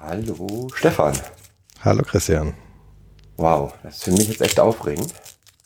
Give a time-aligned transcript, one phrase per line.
[0.00, 1.14] Hallo Stefan.
[1.80, 2.71] Hallo Christian.
[3.42, 5.12] Wow, das ist für mich jetzt echt aufregend.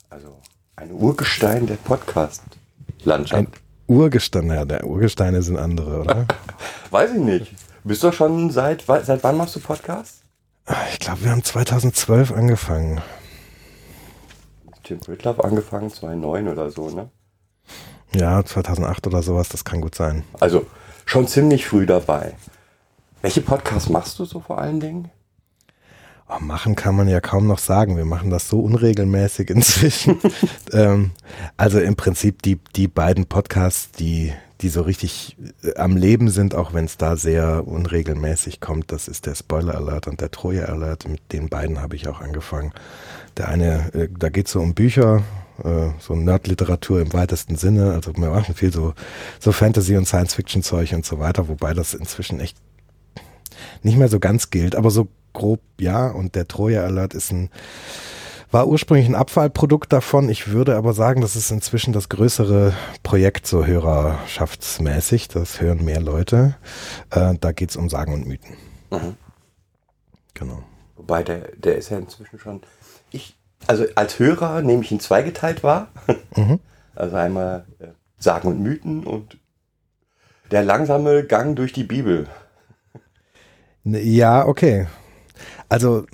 [0.08, 0.28] Also
[0.76, 3.38] ein Urgestein der Podcast-Landschaft.
[3.38, 3.48] Ein
[3.86, 6.26] Urgestein, ja, der Urgesteine sind andere, oder?
[6.90, 7.54] Weiß ich nicht.
[7.84, 10.22] Bist du schon seit, seit wann machst du Podcasts?
[10.90, 13.02] ich glaube, wir haben 2012 angefangen.
[14.82, 17.10] Tim Pritlove angefangen, 2009 oder so, ne?
[18.14, 20.24] Ja, 2008 oder sowas, das kann gut sein.
[20.40, 20.64] Also
[21.04, 22.32] schon ziemlich früh dabei.
[23.20, 25.10] Welche Podcasts machst du so vor allen Dingen?
[26.28, 27.96] Oh, machen kann man ja kaum noch sagen.
[27.96, 30.18] Wir machen das so unregelmäßig inzwischen.
[30.72, 31.12] ähm,
[31.56, 36.56] also im Prinzip die, die beiden Podcasts, die, die so richtig äh, am Leben sind,
[36.56, 40.64] auch wenn es da sehr unregelmäßig kommt, das ist der Spoiler Alert und der Troja
[40.64, 41.08] Alert.
[41.08, 42.72] Mit den beiden habe ich auch angefangen.
[43.36, 45.22] Der eine, äh, da geht es so um Bücher,
[45.62, 47.92] äh, so Nerdliteratur im weitesten Sinne.
[47.92, 48.94] Also wir machen viel so,
[49.38, 52.56] so Fantasy und Science-Fiction-Zeug und so weiter, wobei das inzwischen echt
[53.84, 55.06] nicht mehr so ganz gilt, aber so
[55.36, 56.08] grob ja.
[56.08, 57.50] Und der Troja Alert ist ein,
[58.50, 60.28] war ursprünglich ein Abfallprodukt davon.
[60.28, 65.28] Ich würde aber sagen, das ist inzwischen das größere Projekt so hörerschaftsmäßig.
[65.28, 66.56] Das hören mehr Leute.
[67.10, 68.56] Äh, da geht es um Sagen und Mythen.
[70.34, 70.62] Genau.
[70.96, 72.62] Wobei der, der ist ja inzwischen schon.
[73.10, 73.36] Ich,
[73.66, 75.88] also als Hörer nehme ich ihn zweigeteilt wahr.
[76.36, 76.60] Mhm.
[76.94, 79.38] Also einmal äh, Sagen und Mythen und
[80.50, 82.26] der langsame Gang durch die Bibel.
[83.84, 84.86] Ne, Ja, okay.
[85.68, 86.06] Also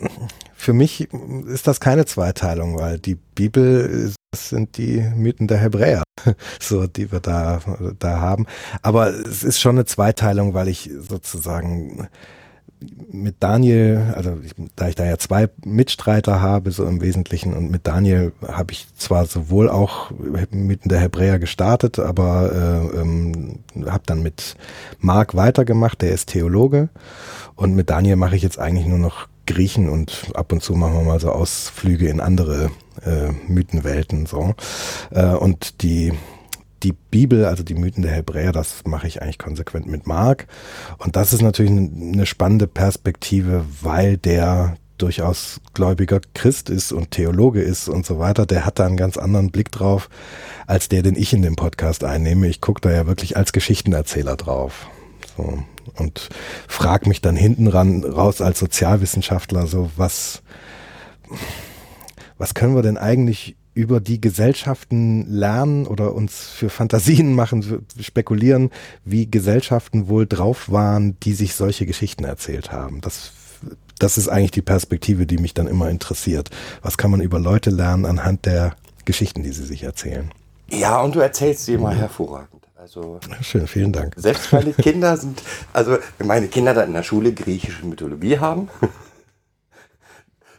[0.54, 1.08] für mich
[1.46, 6.02] ist das keine Zweiteilung, weil die Bibel das sind die Mythen der Hebräer,
[6.60, 7.60] so die wir da
[7.98, 8.46] da haben.
[8.80, 12.08] Aber es ist schon eine Zweiteilung, weil ich sozusagen
[13.10, 17.70] mit Daniel, also ich, da ich da ja zwei Mitstreiter habe, so im Wesentlichen, und
[17.70, 20.10] mit Daniel habe ich zwar sowohl auch
[20.50, 24.56] mitten der Hebräer gestartet, aber äh, ähm, habe dann mit
[24.98, 26.88] Marc weitergemacht, der ist Theologe,
[27.54, 30.94] und mit Daniel mache ich jetzt eigentlich nur noch Griechen und ab und zu machen
[30.94, 32.70] wir mal so Ausflüge in andere
[33.04, 34.54] äh, Mythenwelten so.
[35.10, 36.12] Äh, und die
[36.82, 40.46] die Bibel, also die Mythen der Hebräer, das mache ich eigentlich konsequent mit Marc.
[40.98, 47.60] Und das ist natürlich eine spannende Perspektive, weil der durchaus gläubiger Christ ist und Theologe
[47.60, 48.46] ist und so weiter.
[48.46, 50.08] Der hat da einen ganz anderen Blick drauf,
[50.66, 52.46] als der, den ich in dem Podcast einnehme.
[52.46, 54.86] Ich gucke da ja wirklich als Geschichtenerzähler drauf.
[55.36, 55.64] So.
[55.96, 56.28] Und
[56.68, 60.42] frag mich dann hinten ran raus als Sozialwissenschaftler so, was,
[62.38, 68.70] was können wir denn eigentlich über die Gesellschaften lernen oder uns für Fantasien machen, spekulieren,
[69.04, 73.00] wie Gesellschaften wohl drauf waren, die sich solche Geschichten erzählt haben.
[73.00, 73.32] Das,
[73.98, 76.50] das ist eigentlich die Perspektive, die mich dann immer interessiert.
[76.82, 80.30] Was kann man über Leute lernen anhand der Geschichten, die sie sich erzählen?
[80.68, 82.61] Ja, und du erzählst sie immer hervorragend.
[82.82, 84.12] Also Schön, vielen Dank.
[84.16, 85.40] selbst meine Kinder sind,
[85.72, 88.68] also wenn meine Kinder dann in der Schule griechische Mythologie haben,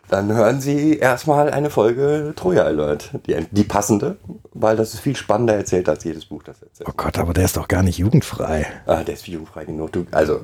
[0.08, 3.12] dann hören sie erstmal eine Folge Troja Alert.
[3.28, 4.16] Die, die passende,
[4.54, 6.88] weil das ist viel spannender erzählt als jedes Buch, das erzählt.
[6.90, 8.68] Oh Gott, aber der ist doch gar nicht jugendfrei.
[8.86, 9.92] Ah, der ist jugendfrei genug.
[9.92, 10.44] Du, also,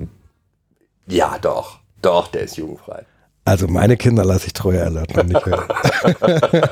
[1.07, 1.79] ja, doch.
[2.01, 3.05] Doch, der ist jugendfrei.
[3.49, 5.67] Also meine Kinder lasse ich Treue Alert noch nicht hören.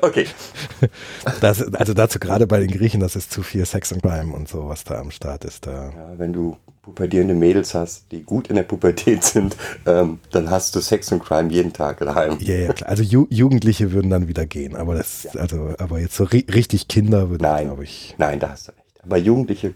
[0.00, 0.26] Okay.
[1.40, 4.48] Das, also dazu gerade bei den Griechen, das ist zu viel Sex und Crime und
[4.48, 5.66] so, was da am Start ist.
[5.66, 5.90] Da.
[5.90, 9.56] Ja, wenn du pubertierende Mädels hast, die gut in der Pubertät sind,
[9.86, 12.38] ähm, dann hast du Sex und Crime jeden Tag daheim.
[12.40, 12.90] Ja, ja, klar.
[12.90, 16.88] Also Ju Jugendliche würden dann wieder gehen, aber das, also, aber jetzt so ri richtig
[16.88, 17.66] Kinder würden, Nein.
[17.66, 18.14] glaube ich.
[18.18, 19.02] Nein, da hast du recht.
[19.02, 19.74] Aber Jugendliche,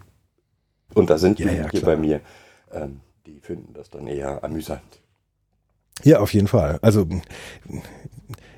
[0.95, 1.97] und da sind Ja, ja, Jugendliche klar.
[1.97, 2.21] bei mir,
[2.73, 4.83] ähm, die finden das dann eher amüsant.
[6.05, 6.79] Ja, auf jeden Fall.
[6.83, 7.07] Also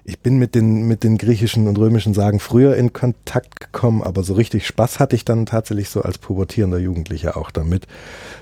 [0.08, 4.22] ich bin mit den, mit den griechischen und römischen Sagen früher in Kontakt gekommen, aber
[4.22, 7.86] so richtig Spaß hatte ich dann tatsächlich so als pubertierender Jugendlicher auch damit.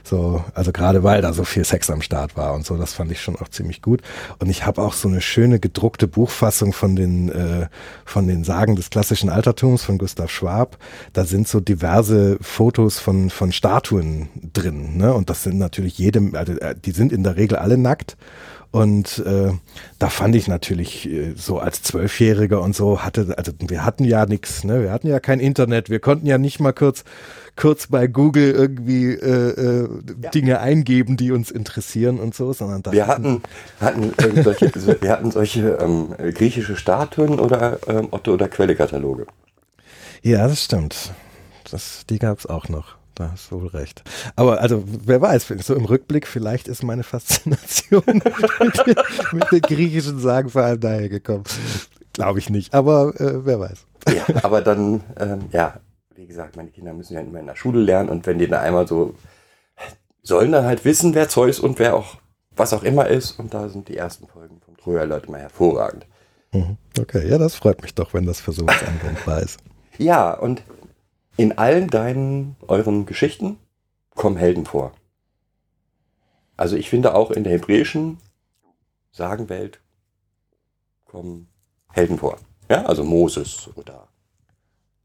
[0.04, 3.10] So, also gerade weil da so viel Sex am Start war und so, das fand
[3.10, 4.02] ich schon auch ziemlich gut.
[4.38, 7.66] Und ich habe auch so eine schöne gedruckte Buchfassung von den, äh,
[8.04, 10.78] von den Sagen des klassischen Altertums von Gustav Schwab.
[11.14, 15.12] Da sind so diverse Fotos von, von Statuen drin, ne?
[15.12, 18.16] Und das sind natürlich jedem, also äh, die sind in der Regel alle nackt.
[18.70, 19.52] Und äh,
[19.98, 24.26] da fand ich natürlich äh, so als Zwölfjähriger und so hatte, also wir hatten ja
[24.26, 24.82] nichts, ne?
[24.82, 27.04] Wir hatten ja kein Internet, wir konnten ja nicht mal kurz
[27.56, 29.88] kurz bei Google irgendwie äh, äh,
[30.22, 30.30] ja.
[30.30, 33.42] Dinge eingeben, die uns interessieren und so, sondern da wir hatten
[33.80, 34.70] hatten solche,
[35.00, 39.26] wir hatten solche ähm, griechische Statuen oder ähm, Otto oder Quellekataloge.
[40.22, 41.12] Ja, das stimmt.
[41.70, 42.96] Das, die gab es auch noch.
[43.16, 44.02] Da hast du wohl recht.
[44.36, 48.94] Aber also, wer weiß, so im Rückblick, vielleicht ist meine Faszination mit, den,
[49.32, 51.44] mit den griechischen Sagen vor allem daher gekommen.
[52.12, 53.86] Glaube ich nicht, aber äh, wer weiß.
[54.14, 55.80] Ja, aber dann, ähm, ja,
[56.14, 58.60] wie gesagt, meine Kinder müssen ja immer in der Schule lernen und wenn die dann
[58.60, 59.14] einmal so,
[60.22, 62.18] sollen dann halt wissen, wer Zeus und wer auch,
[62.54, 66.06] was auch immer ist und da sind die ersten Folgen vom Troja-Leute immer hervorragend.
[66.52, 66.76] Mhm.
[67.00, 69.58] Okay, ja, das freut mich doch, wenn das für sowas anwendbar ist.
[69.96, 70.62] Ja, und
[71.36, 73.58] in allen deinen, euren Geschichten
[74.14, 74.92] kommen Helden vor.
[76.56, 78.18] Also ich finde auch in der hebräischen
[79.12, 79.80] Sagenwelt
[81.04, 81.48] kommen
[81.92, 82.38] Helden vor.
[82.68, 84.08] Ja, also Moses oder.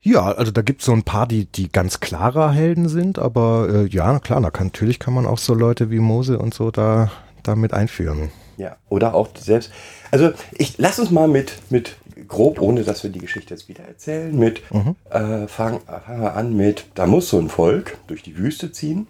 [0.01, 3.69] Ja, also da gibt es so ein paar, die, die ganz klarer Helden sind, aber
[3.69, 6.71] äh, ja, klar, da kann, natürlich kann man auch so Leute wie Mose und so
[6.71, 7.11] da,
[7.43, 8.31] da mit einführen.
[8.57, 9.71] Ja, oder auch selbst.
[10.09, 13.83] Also ich lass uns mal mit, mit grob, ohne dass wir die Geschichte jetzt wieder
[13.83, 14.95] erzählen, mit, mhm.
[15.09, 19.07] äh, fangen fang wir an mit, da muss so ein Volk durch die Wüste ziehen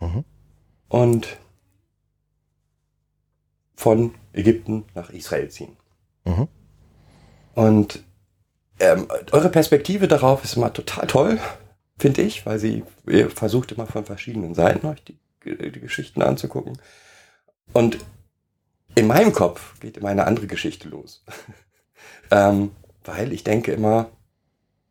[0.00, 0.24] mhm.
[0.88, 1.38] und
[3.74, 5.76] von Ägypten nach Israel ziehen.
[6.24, 6.48] Mhm.
[7.54, 8.04] Und
[8.80, 11.38] ähm, eure Perspektive darauf ist immer total toll,
[11.98, 16.78] finde ich, weil sie ihr versucht immer von verschiedenen Seiten euch die, die Geschichten anzugucken.
[17.72, 17.98] Und
[18.94, 21.24] in meinem Kopf geht immer eine andere Geschichte los.
[22.30, 22.70] Ähm,
[23.04, 24.10] weil ich denke immer,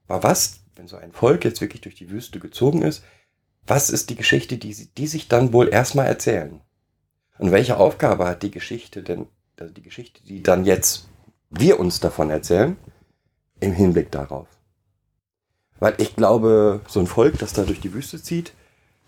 [0.07, 3.03] was, wenn so ein Volk jetzt wirklich durch die Wüste gezogen ist,
[3.67, 6.61] was ist die Geschichte, die, die sich dann wohl erstmal erzählen?
[7.37, 9.27] Und welche Aufgabe hat die Geschichte denn,
[9.59, 11.09] also die Geschichte, die dann jetzt
[11.49, 12.77] wir uns davon erzählen,
[13.59, 14.47] im Hinblick darauf?
[15.79, 18.53] Weil ich glaube, so ein Volk, das da durch die Wüste zieht,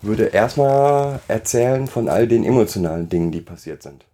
[0.01, 4.05] würde erstmal erzählen von all den emotionalen Dingen, die passiert sind.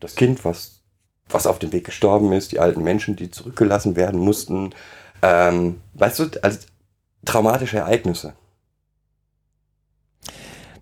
[0.00, 0.82] Das Kind, was
[1.28, 4.70] was auf dem Weg gestorben ist, die alten Menschen, die zurückgelassen werden mussten.
[5.22, 6.58] Ähm, weißt du, also
[7.24, 8.34] traumatische Ereignisse.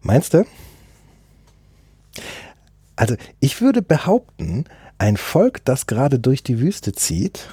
[0.01, 0.45] Meinst du?
[2.97, 4.65] Also ich würde behaupten,
[4.99, 7.49] ein Volk, das gerade durch die Wüste zieht,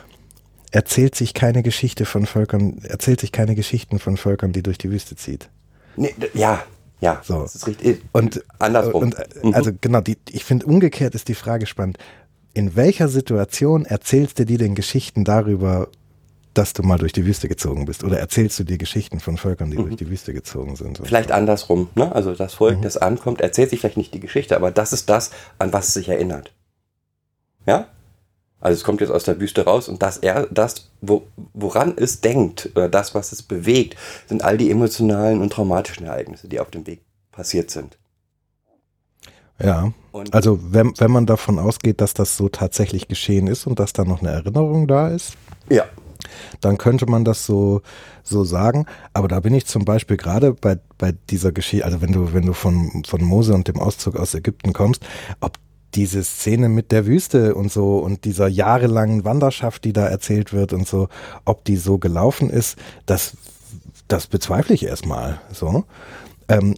[0.71, 4.91] erzählt sich keine Geschichte von Völkern, erzählt sich keine Geschichten von Völkern, die durch die
[4.91, 5.49] Wüste zieht.
[5.95, 6.63] Nee, ja,
[7.01, 7.41] ja, so.
[7.41, 8.01] das ist richtig.
[8.11, 9.03] Und andersrum.
[9.03, 9.53] Und, mhm.
[9.53, 11.97] also genau, die, ich finde umgekehrt ist die Frage spannend
[12.53, 15.89] in welcher Situation erzählst du dir denn Geschichten darüber,
[16.53, 18.03] dass du mal durch die Wüste gezogen bist?
[18.03, 19.83] Oder erzählst du dir Geschichten von Völkern, die mhm.
[19.83, 20.99] durch die Wüste gezogen sind?
[21.03, 21.89] Vielleicht andersrum.
[21.95, 22.13] Ne?
[22.13, 22.81] Also das Volk, mhm.
[22.81, 25.93] das ankommt, erzählt sich vielleicht nicht die Geschichte, aber das ist das, an was es
[25.93, 26.53] sich erinnert.
[27.65, 27.87] Ja?
[28.59, 32.19] Also es kommt jetzt aus der Wüste raus und das, er, das wo, woran es
[32.19, 33.95] denkt, oder das, was es bewegt,
[34.27, 37.97] sind all die emotionalen und traumatischen Ereignisse, die auf dem Weg passiert sind.
[39.61, 39.91] Ja.
[40.11, 43.93] Und also wenn, wenn man davon ausgeht, dass das so tatsächlich geschehen ist und dass
[43.93, 45.33] da noch eine Erinnerung da ist,
[45.69, 45.83] ja.
[46.61, 47.81] dann könnte man das so,
[48.23, 48.85] so sagen.
[49.13, 52.45] Aber da bin ich zum Beispiel gerade bei, bei dieser Geschichte, also wenn du, wenn
[52.45, 55.05] du von, von Mose und dem Auszug aus Ägypten kommst,
[55.41, 55.57] ob
[55.95, 60.73] diese Szene mit der Wüste und so und dieser jahrelangen Wanderschaft, die da erzählt wird
[60.73, 61.09] und so,
[61.45, 63.35] ob die so gelaufen ist, das,
[64.07, 65.85] das bezweifle ich erstmal so.
[66.47, 66.75] Ähm,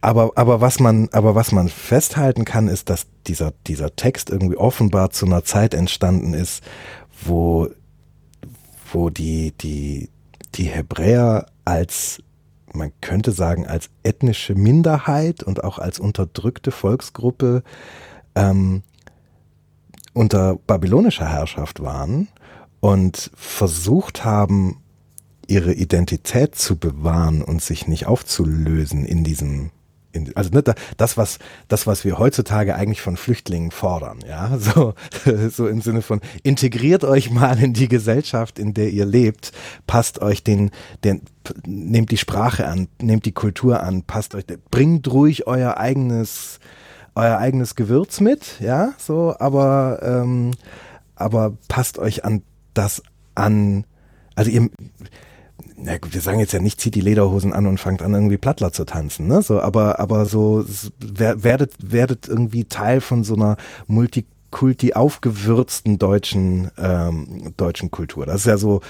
[0.00, 4.56] aber, aber was man, aber was man festhalten kann, ist, dass dieser, dieser Text irgendwie
[4.56, 6.64] offenbar zu einer Zeit entstanden ist,
[7.22, 7.68] wo,
[8.92, 10.08] wo die, die,
[10.54, 12.22] die Hebräer als,
[12.72, 17.62] man könnte sagen, als ethnische Minderheit und auch als unterdrückte Volksgruppe
[18.34, 18.82] ähm,
[20.14, 22.28] unter babylonischer Herrschaft waren
[22.80, 24.82] und versucht haben,
[25.46, 29.72] ihre Identität zu bewahren und sich nicht aufzulösen in diesem
[30.12, 30.62] in, also ne,
[30.96, 31.38] das was
[31.68, 34.94] das was wir heutzutage eigentlich von Flüchtlingen fordern, ja, so
[35.50, 39.52] so im Sinne von integriert euch mal in die Gesellschaft, in der ihr lebt,
[39.86, 40.70] passt euch den
[41.04, 41.22] den
[41.66, 46.60] nehmt die Sprache an, nehmt die Kultur an, passt euch bringt ruhig euer eigenes
[47.14, 50.52] euer eigenes Gewürz mit, ja, so, aber ähm,
[51.16, 52.42] aber passt euch an
[52.74, 53.02] das
[53.34, 53.84] an,
[54.34, 54.70] also ihr
[55.76, 58.72] na wir sagen jetzt ja nicht, zieht die Lederhosen an und fangt an, irgendwie Plattler
[58.72, 59.42] zu tanzen, ne?
[59.42, 60.64] So, aber, aber so
[60.98, 68.26] werdet, werdet irgendwie Teil von so einer Multi Kult, die aufgewürzten deutschen, ähm, deutschen Kultur.
[68.26, 68.80] Das ist ja so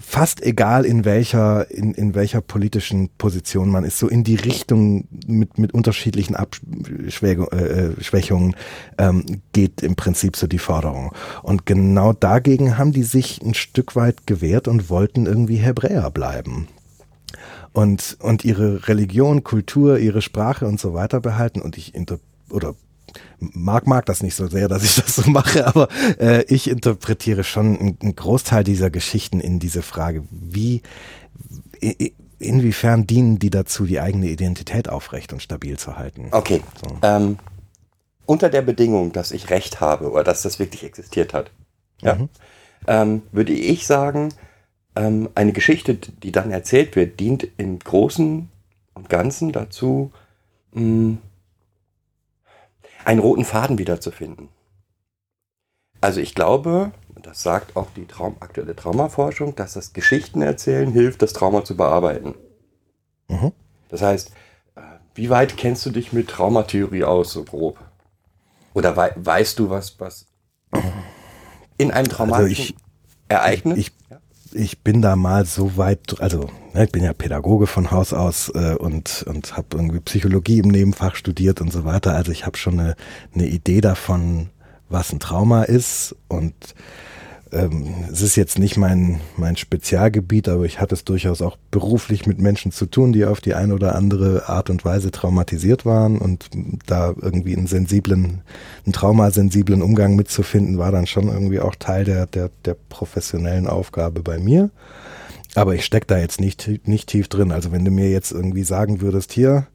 [0.00, 5.06] fast egal in welcher, in, in welcher politischen Position man ist, so in die Richtung
[5.26, 8.54] mit, mit unterschiedlichen Abschwächungen
[8.98, 11.12] äh, ähm, geht im Prinzip so die Forderung.
[11.42, 16.68] Und genau dagegen haben die sich ein Stück weit gewehrt und wollten irgendwie Hebräer bleiben
[17.76, 21.60] und, und ihre Religion, Kultur, ihre Sprache und so weiter behalten.
[21.60, 22.18] Und ich inter
[22.50, 22.74] oder
[23.38, 27.44] mag mag das nicht so sehr, dass ich das so mache, aber äh, ich interpretiere
[27.44, 30.82] schon einen Großteil dieser Geschichten in diese Frage, wie
[32.38, 36.28] inwiefern dienen die dazu, die eigene Identität aufrecht und stabil zu halten.
[36.32, 36.62] Okay.
[36.80, 36.96] So.
[37.02, 37.38] Ähm,
[38.26, 41.50] unter der Bedingung, dass ich Recht habe oder dass das wirklich existiert hat,
[42.02, 42.28] ja, mhm.
[42.86, 44.30] ähm, würde ich sagen,
[44.96, 48.48] ähm, eine Geschichte, die dann erzählt wird, dient im Großen
[48.94, 50.10] und Ganzen dazu,
[50.72, 51.18] mh, mm,
[53.06, 54.48] einen roten Faden wiederzufinden.
[56.00, 56.90] Also ich glaube,
[57.22, 61.76] das sagt auch die Traum, aktuelle Traumaforschung, dass das Geschichten erzählen hilft, das Trauma zu
[61.76, 62.34] bearbeiten.
[63.28, 63.52] Mhm.
[63.88, 64.32] Das heißt,
[64.74, 64.80] äh,
[65.14, 67.78] wie weit kennst du dich mit Traumatheorie aus, so grob?
[68.74, 70.26] Oder wei weißt du was, was
[71.78, 72.76] in einem also traumatischen also ich,
[73.28, 73.78] Ereignis?
[73.78, 74.16] Ich, ich,
[74.56, 78.50] ich bin da mal so weit, also ne, ich bin ja Pädagoge von Haus aus
[78.54, 82.14] äh, und, und habe irgendwie Psychologie im Nebenfach studiert und so weiter.
[82.14, 82.96] Also ich habe schon eine,
[83.34, 84.48] eine Idee davon,
[84.88, 86.54] was ein Trauma ist und
[87.52, 92.26] ähm, es ist jetzt nicht mein, mein Spezialgebiet, aber ich hatte es durchaus auch beruflich
[92.26, 96.18] mit Menschen zu tun, die auf die eine oder andere Art und Weise traumatisiert waren
[96.18, 96.50] und
[96.86, 98.42] da irgendwie einen sensiblen,
[98.84, 104.22] einen traumasensiblen Umgang mitzufinden, war dann schon irgendwie auch Teil der, der, der professionellen Aufgabe
[104.22, 104.70] bei mir.
[105.54, 107.52] Aber ich stecke da jetzt nicht, nicht tief drin.
[107.52, 109.68] Also wenn du mir jetzt irgendwie sagen würdest, hier,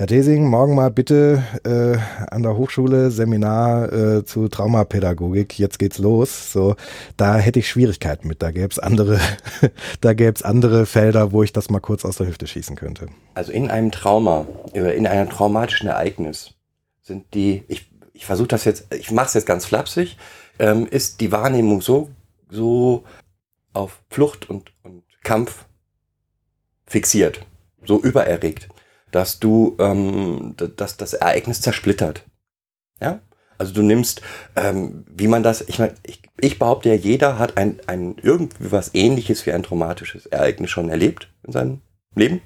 [0.00, 1.98] Herr Thesing, morgen mal bitte äh,
[2.32, 5.58] an der Hochschule Seminar äh, zu Traumapädagogik.
[5.58, 6.54] Jetzt geht's los.
[6.54, 6.74] So,
[7.18, 8.40] da hätte ich Schwierigkeiten mit.
[8.40, 9.20] Da gäbe es andere,
[10.00, 13.08] da gäbe andere Felder, wo ich das mal kurz aus der Hüfte schießen könnte.
[13.34, 16.54] Also in einem Trauma, in einem traumatischen Ereignis
[17.02, 20.16] sind die, ich, ich versuche das jetzt, ich mache es jetzt ganz flapsig,
[20.58, 22.08] ähm, ist die Wahrnehmung so,
[22.48, 23.04] so
[23.74, 25.66] auf Flucht und, und Kampf
[26.86, 27.44] fixiert,
[27.84, 28.70] so übererregt
[29.10, 32.24] dass du ähm, dass das Ereignis zersplittert.
[33.00, 33.20] Ja?
[33.60, 34.22] Also du nimmst,
[34.56, 38.72] ähm, wie man das, ich meine, ich, ich behaupte ja, jeder hat ein, ein irgendwie
[38.72, 41.80] was ähnliches wie ein traumatisches Ereignis schon erlebt in seinem
[42.14, 42.40] Leben.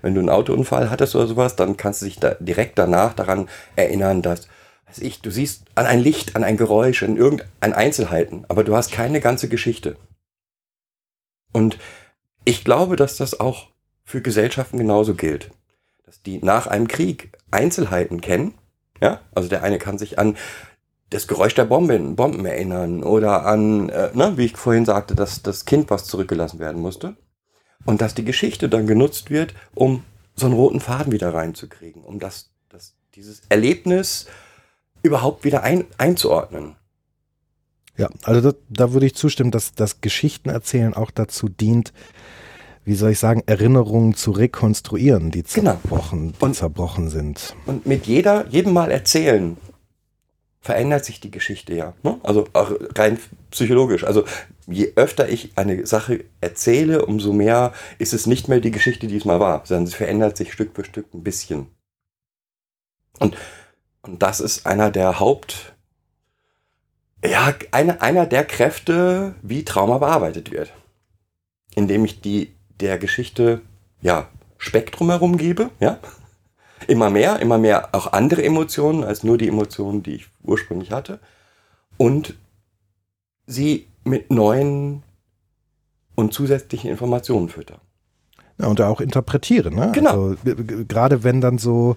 [0.00, 3.46] Wenn du einen Autounfall hattest oder sowas, dann kannst du dich da direkt danach daran
[3.76, 4.48] erinnern, dass,
[4.86, 8.74] weiß ich, du siehst an ein Licht, an ein Geräusch, an irgendein Einzelheiten, aber du
[8.74, 9.96] hast keine ganze Geschichte.
[11.52, 11.78] Und
[12.46, 13.66] ich glaube, dass das auch
[14.02, 15.50] für Gesellschaften genauso gilt
[16.08, 18.54] dass die nach einem Krieg Einzelheiten kennen.
[18.98, 20.38] Ja, also der eine kann sich an
[21.10, 25.42] das Geräusch der Bomben, Bomben erinnern oder an, äh, ne, wie ich vorhin sagte, dass
[25.42, 27.16] das Kind, was zurückgelassen werden musste.
[27.84, 30.02] Und dass die Geschichte dann genutzt wird, um
[30.34, 34.28] so einen roten Faden wieder reinzukriegen, um das, das, dieses Erlebnis
[35.02, 36.76] überhaupt wieder ein, einzuordnen.
[37.98, 41.92] Ja, also da, da würde ich zustimmen, dass das Geschichtenerzählen auch dazu dient,
[42.88, 45.72] wie soll ich sagen, Erinnerungen zu rekonstruieren, die genau.
[45.72, 46.38] zerbrochen, genau.
[46.38, 47.54] die und, zerbrochen sind.
[47.66, 49.58] Und mit jeder, jedem Mal erzählen,
[50.62, 51.92] verändert sich die Geschichte ja.
[52.02, 52.18] Ne?
[52.22, 53.18] Also auch rein
[53.50, 54.04] psychologisch.
[54.04, 54.24] Also
[54.66, 59.18] je öfter ich eine Sache erzähle, umso mehr ist es nicht mehr die Geschichte, die
[59.18, 61.66] es mal war, sondern sie verändert sich Stück für Stück ein bisschen.
[63.18, 63.36] Und,
[64.00, 65.74] und das ist einer der Haupt,
[67.22, 70.72] ja, eine, einer der Kräfte, wie Trauma bearbeitet wird.
[71.74, 73.62] Indem ich die der Geschichte
[74.00, 75.98] ja Spektrum herum gebe, ja.
[76.86, 81.18] Immer mehr, immer mehr auch andere Emotionen als nur die Emotionen, die ich ursprünglich hatte.
[81.96, 82.34] Und
[83.46, 85.02] sie mit neuen
[86.14, 87.80] und zusätzlichen Informationen füttern.
[88.58, 89.90] Ja, und auch interpretieren, ne?
[89.92, 90.30] Genau.
[90.30, 90.36] Also,
[90.88, 91.96] gerade wenn dann so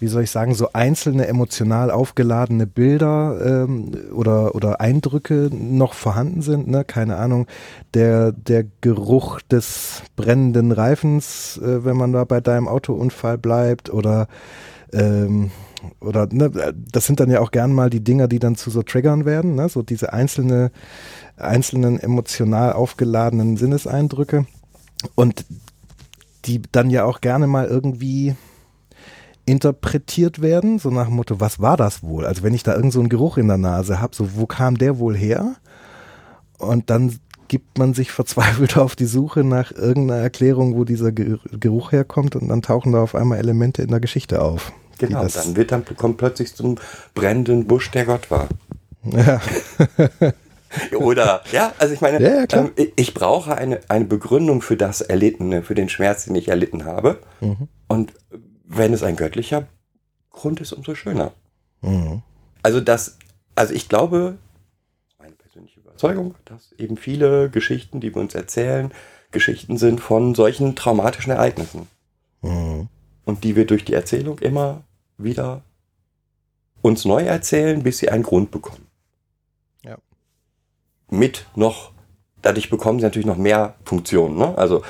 [0.00, 6.42] wie soll ich sagen, so einzelne emotional aufgeladene Bilder ähm, oder, oder Eindrücke noch vorhanden
[6.42, 6.68] sind.
[6.68, 6.84] Ne?
[6.84, 7.46] Keine Ahnung,
[7.94, 14.28] der, der Geruch des brennenden Reifens, äh, wenn man da bei deinem Autounfall bleibt oder
[14.92, 15.50] ähm,
[16.00, 18.82] oder ne, das sind dann ja auch gern mal die Dinger, die dann zu so
[18.82, 19.68] Triggern werden, ne?
[19.68, 20.72] so diese einzelne,
[21.36, 24.46] einzelnen emotional aufgeladenen Sinneseindrücke
[25.14, 25.44] und
[26.46, 28.34] die dann ja auch gerne mal irgendwie
[29.48, 32.26] interpretiert werden, so nach dem Motto, was war das wohl?
[32.26, 34.76] Also wenn ich da irgend so einen Geruch in der Nase habe, so wo kam
[34.78, 35.54] der wohl her?
[36.58, 41.92] Und dann gibt man sich verzweifelt auf die Suche nach irgendeiner Erklärung, wo dieser Geruch
[41.92, 44.72] herkommt und dann tauchen da auf einmal Elemente in der Geschichte auf.
[44.98, 46.76] Genau, dann wird dann kommt plötzlich zum
[47.14, 48.48] brennenden Busch, der Gott war.
[49.04, 49.40] Ja.
[50.98, 55.00] Oder, ja, also ich meine, Ja, ähm, ich- ich brauche eine, eine Begründung für das
[55.00, 57.18] Erlittene, für den Schmerz, den ich erlitten habe.
[57.40, 57.68] Mhm.
[57.86, 58.12] Und
[58.68, 59.66] wenn es ein göttlicher
[60.30, 61.32] Grund ist, umso schöner.
[61.80, 62.22] Mhm.
[62.62, 63.18] Also das,
[63.54, 64.38] also ich glaube,
[65.18, 68.92] meine persönliche Überzeugung, dass eben viele Geschichten, die wir uns erzählen,
[69.30, 71.88] Geschichten sind von solchen traumatischen Ereignissen.
[72.42, 72.88] Mhm.
[73.24, 74.84] Und die wir durch die Erzählung immer
[75.16, 75.62] wieder
[76.82, 78.86] uns neu erzählen, bis sie einen Grund bekommen.
[79.84, 79.98] Ja.
[81.10, 81.92] Mit noch,
[82.42, 84.36] dadurch bekommen sie natürlich noch mehr Funktionen.
[84.36, 84.56] Ne?
[84.56, 84.82] Also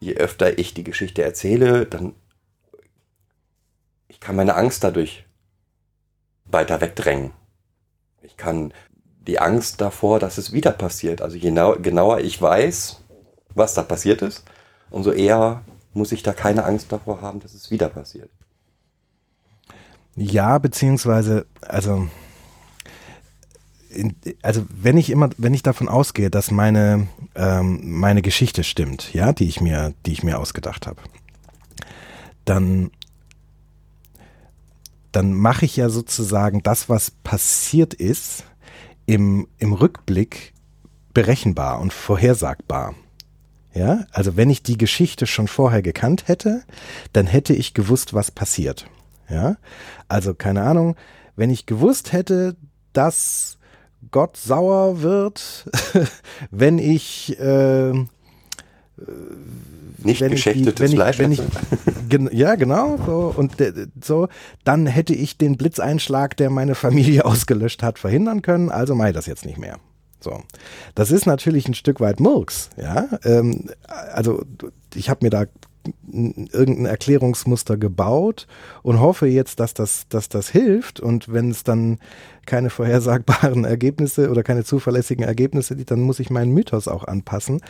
[0.00, 2.14] je öfter ich die Geschichte erzähle, dann
[4.16, 5.26] ich kann meine Angst dadurch
[6.46, 7.32] weiter wegdrängen.
[8.22, 8.72] Ich kann
[9.26, 11.20] die Angst davor, dass es wieder passiert.
[11.20, 13.02] Also je nau- genauer ich weiß,
[13.50, 14.42] was da passiert ist,
[14.88, 18.30] umso eher muss ich da keine Angst davor haben, dass es wieder passiert.
[20.14, 22.08] Ja, beziehungsweise, also,
[23.90, 29.12] in, also wenn ich immer, wenn ich davon ausgehe, dass meine, ähm, meine Geschichte stimmt,
[29.12, 31.02] ja, die ich mir, die ich mir ausgedacht habe,
[32.46, 32.90] dann,
[35.16, 38.44] dann mache ich ja sozusagen das, was passiert ist,
[39.06, 40.52] im, im Rückblick
[41.14, 42.94] berechenbar und vorhersagbar.
[43.72, 46.64] Ja, also wenn ich die Geschichte schon vorher gekannt hätte,
[47.14, 48.90] dann hätte ich gewusst, was passiert.
[49.30, 49.56] Ja,
[50.06, 50.96] also keine Ahnung,
[51.34, 52.54] wenn ich gewusst hätte,
[52.92, 53.56] dass
[54.10, 55.64] Gott sauer wird,
[56.50, 57.94] wenn ich äh,
[60.02, 61.18] Nicht wenn ich die- geschächtetes wenn ich- Fleisch.
[61.18, 62.98] wenn ich- ja, genau.
[63.04, 63.72] So, und äh,
[64.02, 64.28] so,
[64.64, 68.70] dann hätte ich den Blitzeinschlag, der meine Familie ausgelöscht hat, verhindern können.
[68.70, 69.78] Also mache ich das jetzt nicht mehr.
[70.20, 70.40] So,
[70.94, 72.70] das ist natürlich ein Stück weit Murks.
[72.76, 73.70] Ja, ähm,
[74.12, 74.44] also
[74.94, 75.44] ich habe mir da
[76.10, 78.48] irgendein Erklärungsmuster gebaut
[78.82, 80.98] und hoffe jetzt, dass das, dass das hilft.
[80.98, 81.98] Und wenn es dann
[82.44, 87.60] keine vorhersagbaren Ergebnisse oder keine zuverlässigen Ergebnisse gibt, dann muss ich meinen Mythos auch anpassen.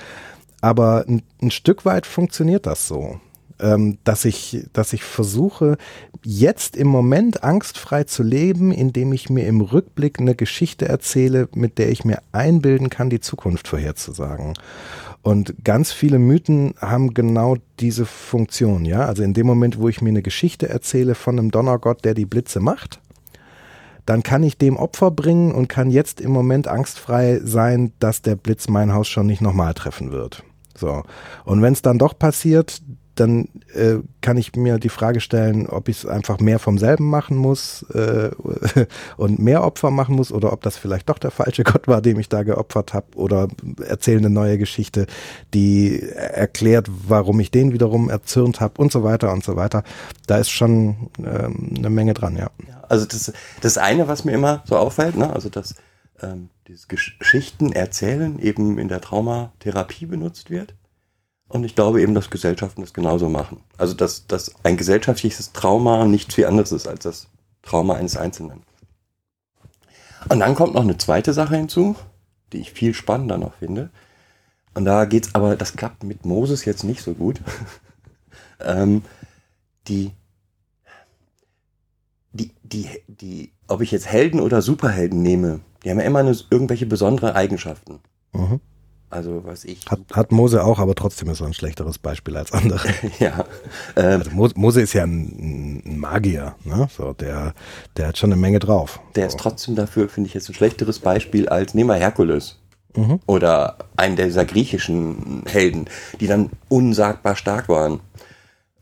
[0.61, 3.21] Aber ein, ein Stück weit funktioniert das so,
[3.61, 5.77] ähm, dass ich, dass ich versuche,
[6.25, 11.79] jetzt im Moment angstfrei zu leben, indem ich mir im Rückblick eine Geschichte erzähle, mit
[11.79, 14.55] der ich mir einbilden kann, die Zukunft vorherzusagen.
[15.23, 19.07] Und ganz viele Mythen haben genau diese Funktion, ja.
[19.07, 22.27] Also in dem Moment, wo ich mir eine Geschichte erzähle von einem Donnergott, der die
[22.27, 23.01] Blitze macht,
[24.07, 28.37] dann kann ich dem Opfer bringen und kann jetzt im Moment angstfrei sein, dass der
[28.37, 30.45] Blitz mein Haus schon nicht nochmal treffen wird.
[30.77, 31.03] So.
[31.45, 32.81] Und wenn es dann doch passiert,
[33.17, 37.09] dann äh, kann ich mir die Frage stellen, ob ich es einfach mehr vom selben
[37.09, 38.31] machen muss äh,
[39.17, 42.21] und mehr Opfer machen muss oder ob das vielleicht doch der falsche Gott war, dem
[42.21, 43.49] ich da geopfert habe oder
[43.87, 45.07] erzähle eine neue Geschichte,
[45.55, 49.83] die erklärt, warum ich den wiederum erzürnt habe und so weiter und so weiter.
[50.27, 52.51] Da ist schon ähm, eine Menge dran, ja.
[52.89, 55.75] Also das, das eine, was mir immer so auffällt, ne, also dass
[56.23, 60.75] ähm, dieses Gesch- Geschichten erzählen eben in der Traumatherapie benutzt wird.
[61.49, 63.63] Und ich glaube eben, dass Gesellschaften das genauso machen.
[63.79, 67.29] Also dass, dass ein gesellschaftliches Trauma nichts viel anderes ist als das
[67.63, 68.63] Trauma eines Einzelnen.
[70.29, 71.95] Und dann kommt noch eine zweite Sache hinzu,
[72.53, 73.91] die ich viel spannender noch finde.
[74.75, 77.41] Und da geht's aber, das klappt mit Moses jetzt nicht so gut.
[78.61, 79.03] ähm,
[79.89, 80.13] die
[82.73, 86.87] die, die, ob ich jetzt Helden oder Superhelden nehme, die haben ja immer eine, irgendwelche
[86.87, 88.01] besondere Eigenschaften.
[88.33, 88.61] Mhm.
[89.09, 89.87] Also, was ich.
[89.89, 92.89] Hat, hat Mose auch, aber trotzdem ist er ein schlechteres Beispiel als andere.
[93.21, 93.45] ja.
[93.95, 96.89] Ähm, Also Mo- Mose ist ja ein, ein Magier, ne?
[96.97, 97.55] So, der,
[97.97, 98.99] der hat schon eine Menge drauf.
[99.15, 102.59] der ist trotzdem dafür, finde ich, jetzt ein schlechteres Beispiel als, nehmen wir Herkules.
[102.97, 103.21] Mhm.
[103.27, 105.85] Oder einen dieser griechischen Helden,
[106.21, 108.01] die dann unsagbar stark waren.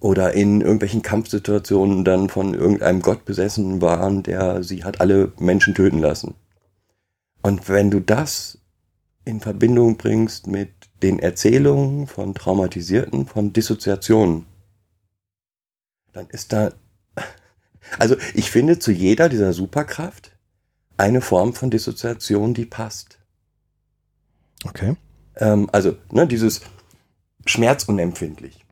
[0.05, 5.75] Oder in irgendwelchen Kampfsituationen dann von irgendeinem Gott besessen waren, der sie hat alle Menschen
[5.75, 6.35] töten lassen.
[7.41, 8.59] Und wenn du das
[9.25, 10.69] in Verbindung bringst mit
[11.03, 14.45] den Erzählungen von Traumatisierten, von Dissoziationen,
[16.13, 16.75] dann ist da,
[17.99, 20.33] also ich finde zu jeder dieser Superkraft
[20.99, 23.21] eine Form von Dissoziation, die passt.
[24.65, 24.97] Okay.
[25.37, 26.61] Ähm, also, ne, dieses
[27.47, 28.64] schmerzunempfindlich.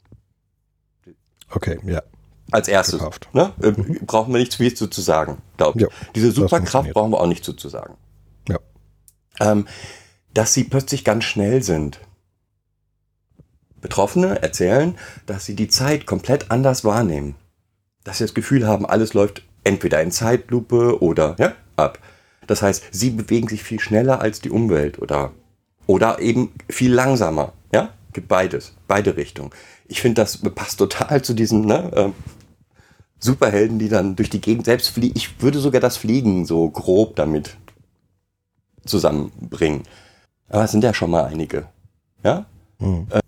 [1.54, 2.02] Okay, ja.
[2.50, 2.98] Als erstes.
[2.98, 3.28] Gekauft.
[3.32, 3.52] Ne?
[3.62, 3.72] Äh,
[4.04, 5.84] Brauchen wir nichts viel zu, zu sagen, glaube ich.
[5.84, 7.94] Ja, Diese Superkraft brauchen wir auch nicht zu, zu sagen.
[8.48, 8.58] Ja.
[9.40, 9.66] Ähm,
[10.34, 12.00] dass sie plötzlich ganz schnell sind.
[13.80, 17.34] Betroffene erzählen, dass sie die Zeit komplett anders wahrnehmen.
[18.04, 21.98] Dass sie das Gefühl haben, alles läuft entweder in Zeitlupe oder ja, ab.
[22.46, 25.32] Das heißt, sie bewegen sich viel schneller als die Umwelt oder,
[25.86, 27.52] oder eben viel langsamer.
[27.72, 29.50] Ja, gibt beides, beide Richtungen.
[29.92, 32.14] Ich finde, das passt total zu diesen ne, ähm,
[33.18, 35.12] Superhelden, die dann durch die Gegend selbst fliegen.
[35.18, 37.58] Ich würde sogar das Fliegen so grob damit
[38.86, 39.82] zusammenbringen.
[40.48, 41.66] Aber es sind ja schon mal einige.
[42.24, 42.46] Ja?
[42.78, 43.06] Hm.
[43.10, 43.20] Äh,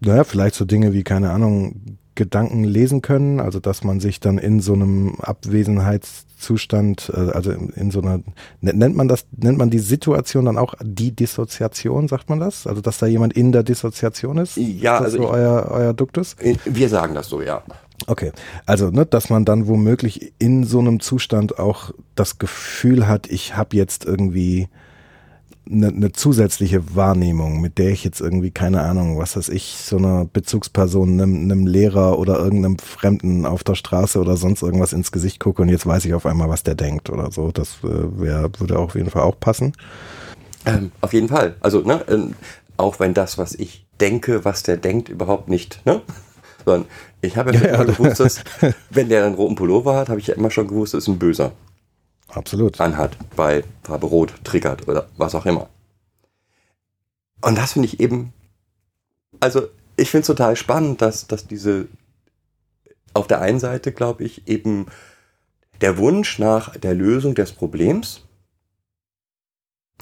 [0.00, 4.36] naja, vielleicht so Dinge wie, keine Ahnung, Gedanken lesen können, also dass man sich dann
[4.36, 8.20] in so einem Abwesenheitszustand, äh, also in so einer,
[8.60, 12.66] nennt man das, nennt man die Situation dann auch die Dissoziation, sagt man das?
[12.66, 14.58] Also dass da jemand in der Dissoziation ist?
[14.58, 16.36] Ja, ist also so ich, euer, euer Duktus?
[16.66, 17.62] Wir sagen das so, ja.
[18.06, 18.32] Okay,
[18.66, 23.56] also ne, dass man dann womöglich in so einem Zustand auch das Gefühl hat, ich
[23.56, 24.68] habe jetzt irgendwie
[25.70, 29.96] eine, eine zusätzliche Wahrnehmung, mit der ich jetzt irgendwie, keine Ahnung, was weiß ich, so
[29.96, 35.12] einer Bezugsperson, einem, einem Lehrer oder irgendeinem Fremden auf der Straße oder sonst irgendwas ins
[35.12, 37.52] Gesicht gucke und jetzt weiß ich auf einmal, was der denkt oder so.
[37.52, 39.72] Das äh, wär, würde auf jeden Fall auch passen.
[40.66, 41.56] Ähm, auf jeden Fall.
[41.60, 42.34] Also, ne, ähm,
[42.76, 46.02] auch wenn das, was ich denke, was der denkt, überhaupt nicht, ne?
[46.64, 46.88] Sondern
[47.22, 48.44] ich habe ja, ja immer gewusst, dass,
[48.90, 51.18] wenn der einen roten Pullover hat, habe ich ja immer schon gewusst, das ist ein
[51.18, 51.52] Böser.
[52.32, 52.80] Absolut.
[52.80, 55.68] anhat, bei Farbe Rot triggert oder was auch immer.
[57.40, 58.32] Und das finde ich eben,
[59.40, 61.88] also ich finde es total spannend, dass, dass diese,
[63.14, 64.86] auf der einen Seite glaube ich eben
[65.80, 68.22] der Wunsch nach der Lösung des Problems,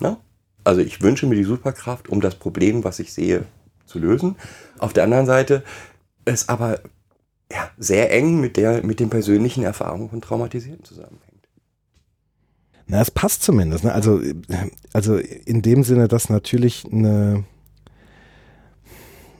[0.01, 0.17] ne?
[0.65, 3.45] also ich wünsche mir die Superkraft, um das Problem, was ich sehe,
[3.87, 4.37] zu lösen.
[4.79, 5.63] Auf der anderen Seite
[6.25, 6.81] ist aber
[7.51, 11.28] ja, sehr eng mit, der, mit den persönlichen Erfahrungen von Traumatisierten zusammenhängt.
[12.89, 13.85] Na, es passt zumindest.
[13.85, 13.93] Ne?
[13.93, 14.21] Also,
[14.95, 17.45] also in dem Sinne, dass natürlich eine,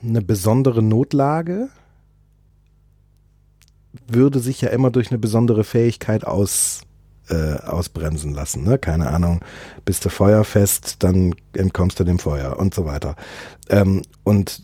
[0.03, 1.69] eine besondere Notlage
[4.07, 6.81] würde sich ja immer durch eine besondere Fähigkeit aus,
[7.29, 8.63] äh, ausbremsen lassen.
[8.63, 8.77] Ne?
[8.77, 9.41] Keine Ahnung,
[9.85, 13.15] bist du feuerfest, dann entkommst du dem Feuer und so weiter.
[13.69, 14.63] Ähm, und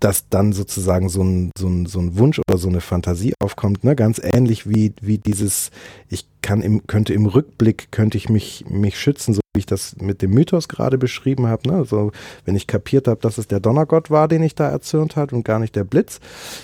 [0.00, 3.82] dass dann sozusagen so ein, so, ein, so ein Wunsch oder so eine Fantasie aufkommt,
[3.84, 3.96] ne?
[3.96, 5.70] ganz ähnlich wie, wie dieses,
[6.08, 9.96] ich kann im, könnte im Rückblick, könnte ich mich, mich schützen, so wie ich das
[9.96, 11.68] mit dem Mythos gerade beschrieben habe.
[11.68, 11.84] Ne?
[11.84, 12.12] So,
[12.44, 15.44] wenn ich kapiert habe, dass es der Donnergott war, den ich da erzürnt hat und
[15.44, 16.20] gar nicht der Blitz,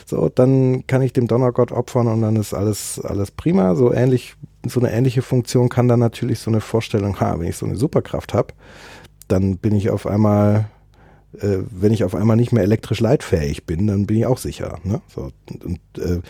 [0.07, 3.75] so, dann kann ich dem Donnergott opfern und dann ist alles, alles prima.
[3.75, 7.57] So ähnlich, so eine ähnliche Funktion kann dann natürlich so eine Vorstellung, ha, wenn ich
[7.57, 8.55] so eine Superkraft habe,
[9.29, 10.67] dann bin ich auf einmal
[11.41, 14.79] äh, wenn ich auf einmal nicht mehr elektrisch leitfähig bin, dann bin ich auch sicher.
[14.85, 15.01] Ne?
[15.15, 16.21] So, und, und äh,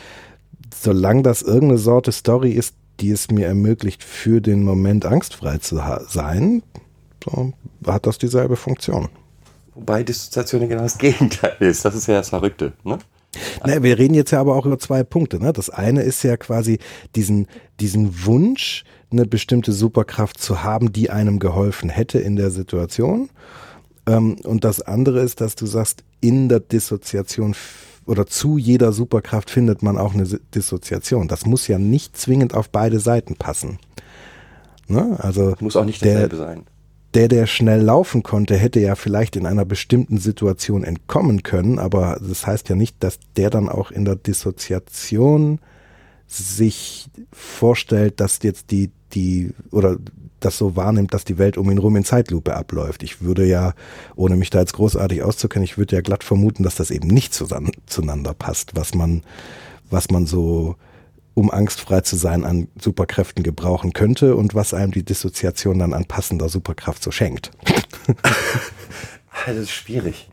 [0.74, 5.80] solange das irgendeine Sorte Story ist, die es mir ermöglicht, für den Moment angstfrei zu
[6.08, 6.62] sein,
[7.24, 7.52] so,
[7.86, 9.08] hat das dieselbe Funktion.
[9.74, 11.84] Wobei Dissoziation genau das Gegenteil ist.
[11.84, 12.72] Das ist ja das Verrückte.
[12.84, 12.98] Ne?
[13.64, 15.38] Na, wir reden jetzt ja aber auch über zwei Punkte.
[15.38, 15.52] Ne?
[15.52, 16.78] Das eine ist ja quasi
[17.16, 17.46] diesen,
[17.80, 23.30] diesen Wunsch, eine bestimmte Superkraft zu haben, die einem geholfen hätte in der Situation.
[24.06, 27.54] Ähm, und das andere ist, dass du sagst, in der Dissoziation
[28.06, 31.28] oder zu jeder Superkraft findet man auch eine Dissoziation.
[31.28, 33.78] Das muss ja nicht zwingend auf beide Seiten passen.
[34.88, 35.16] Ne?
[35.20, 36.64] Also muss auch nicht derselbe der, sein.
[37.14, 42.18] Der, der schnell laufen konnte, hätte ja vielleicht in einer bestimmten Situation entkommen können, aber
[42.26, 45.58] das heißt ja nicht, dass der dann auch in der Dissoziation
[46.26, 49.98] sich vorstellt, dass jetzt die, die, oder
[50.40, 53.02] das so wahrnimmt, dass die Welt um ihn rum in Zeitlupe abläuft.
[53.02, 53.74] Ich würde ja,
[54.16, 57.34] ohne mich da jetzt großartig auszukennen, ich würde ja glatt vermuten, dass das eben nicht
[57.34, 59.22] zueinander passt, was man,
[59.90, 60.76] was man so,
[61.34, 66.04] um angstfrei zu sein, an Superkräften gebrauchen könnte und was einem die Dissoziation dann an
[66.04, 67.50] passender Superkraft so schenkt.
[69.46, 70.30] das ist schwierig.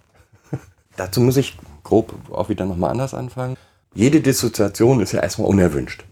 [0.98, 3.56] Dazu muss ich grob auch wieder nochmal anders anfangen.
[3.94, 6.06] Jede Dissoziation ist ja erstmal unerwünscht.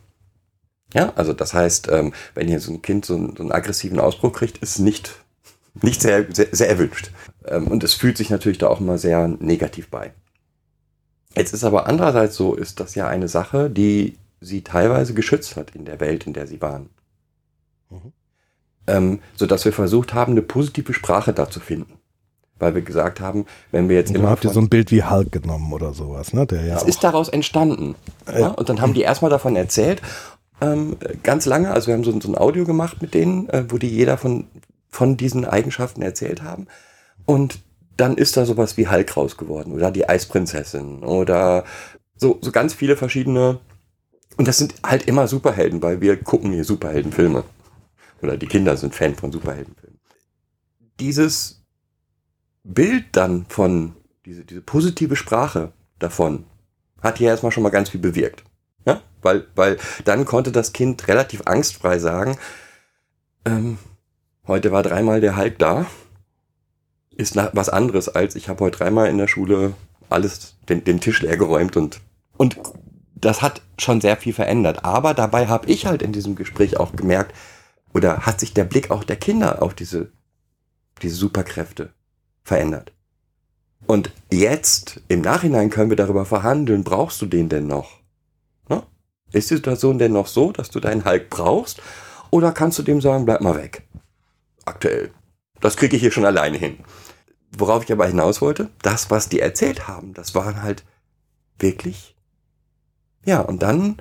[0.94, 4.00] Ja, also das heißt, ähm, wenn hier so ein Kind so einen, so einen aggressiven
[4.00, 5.16] Ausbruch kriegt, ist nicht,
[5.82, 7.12] nicht sehr, sehr, sehr erwünscht.
[7.46, 10.14] Ähm, und es fühlt sich natürlich da auch immer sehr negativ bei.
[11.36, 15.76] Jetzt ist aber andererseits so, ist das ja eine Sache, die sie teilweise geschützt hat
[15.76, 16.90] in der Welt, in der sie waren.
[17.90, 18.14] Mhm.
[18.88, 21.94] Ähm, so dass wir versucht haben, eine positive Sprache da zu finden.
[22.60, 24.32] Weil wir gesagt haben, wenn wir jetzt immer.
[24.32, 26.48] habt ihr so ein Bild wie Hulk genommen oder sowas, ne?
[26.48, 27.94] Der ja das ist daraus entstanden.
[28.28, 28.48] Ja?
[28.48, 30.02] Und dann haben die erstmal davon erzählt
[30.62, 31.72] ähm, ganz lange.
[31.72, 34.48] Also wir haben so, so, ein Audio gemacht mit denen, äh, wo die jeder von,
[34.90, 36.68] von diesen Eigenschaften erzählt haben.
[37.26, 37.60] Und
[37.96, 41.64] dann ist da sowas wie Hulk raus geworden oder die Eisprinzessin oder
[42.16, 43.60] so, so ganz viele verschiedene.
[44.38, 47.44] Und das sind halt immer Superhelden, weil wir gucken hier Superheldenfilme.
[48.22, 50.00] Oder die Kinder sind Fan von Superheldenfilmen.
[51.00, 51.64] Dieses
[52.64, 53.96] Bild dann von,
[54.26, 56.46] diese, diese positive Sprache davon,
[57.02, 58.44] hat hier erstmal schon mal ganz viel bewirkt
[59.22, 62.38] weil, weil dann konnte das Kind relativ angstfrei sagen,
[63.46, 63.78] ähm,
[64.48, 65.86] heute war dreimal der Hulk da,
[67.16, 69.74] ist was anderes als ich habe heute dreimal in der Schule
[70.10, 72.00] alles, den, den Tisch leer geräumt und,
[72.38, 72.58] und
[73.22, 74.86] das hat schon sehr viel verändert.
[74.86, 77.36] Aber dabei habe ich halt in diesem Gespräch auch gemerkt,
[77.94, 80.12] oder hat sich der Blick auch der Kinder auf diese
[81.02, 81.94] diese Superkräfte
[82.44, 82.94] verändert.
[83.86, 88.00] Und jetzt, im Nachhinein können wir darüber verhandeln, brauchst du den denn noch?
[88.70, 88.84] Ne?
[89.32, 91.82] Ist die Situation denn noch so, dass du deinen Hulk brauchst?
[92.32, 93.88] Oder kannst du dem sagen, bleib mal weg?
[94.66, 95.12] Aktuell.
[95.62, 96.80] Das kriege ich hier schon alleine hin.
[97.58, 100.84] Worauf ich aber hinaus wollte, das, was die erzählt haben, das waren halt
[101.60, 102.17] wirklich.
[103.28, 103.98] Ja, und dann,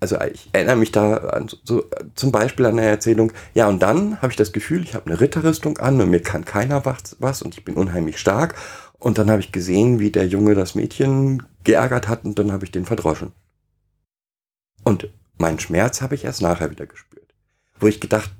[0.00, 1.84] also ich erinnere mich da an, so,
[2.14, 5.20] zum Beispiel an eine Erzählung, ja, und dann habe ich das Gefühl, ich habe eine
[5.20, 6.82] Ritterrüstung an und mir kann keiner
[7.18, 8.54] was und ich bin unheimlich stark.
[8.98, 12.64] Und dann habe ich gesehen, wie der Junge das Mädchen geärgert hat und dann habe
[12.64, 13.32] ich den verdroschen.
[14.82, 17.34] Und meinen Schmerz habe ich erst nachher wieder gespürt.
[17.78, 18.30] Wo ich gedacht,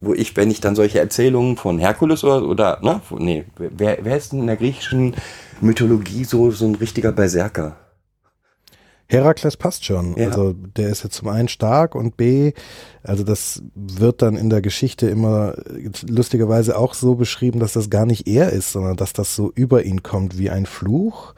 [0.00, 4.16] wo ich, wenn ich dann solche Erzählungen von Herkules oder, oder ne, nee, wer, wer
[4.16, 5.14] ist denn in der griechischen
[5.60, 7.76] Mythologie so, so ein richtiger Berserker?
[9.10, 10.16] Herakles passt schon.
[10.16, 10.28] Ja.
[10.28, 12.52] Also der ist ja zum einen stark und B,
[13.02, 15.54] also das wird dann in der Geschichte immer
[16.06, 19.84] lustigerweise auch so beschrieben, dass das gar nicht er ist, sondern dass das so über
[19.84, 21.34] ihn kommt wie ein Fluch.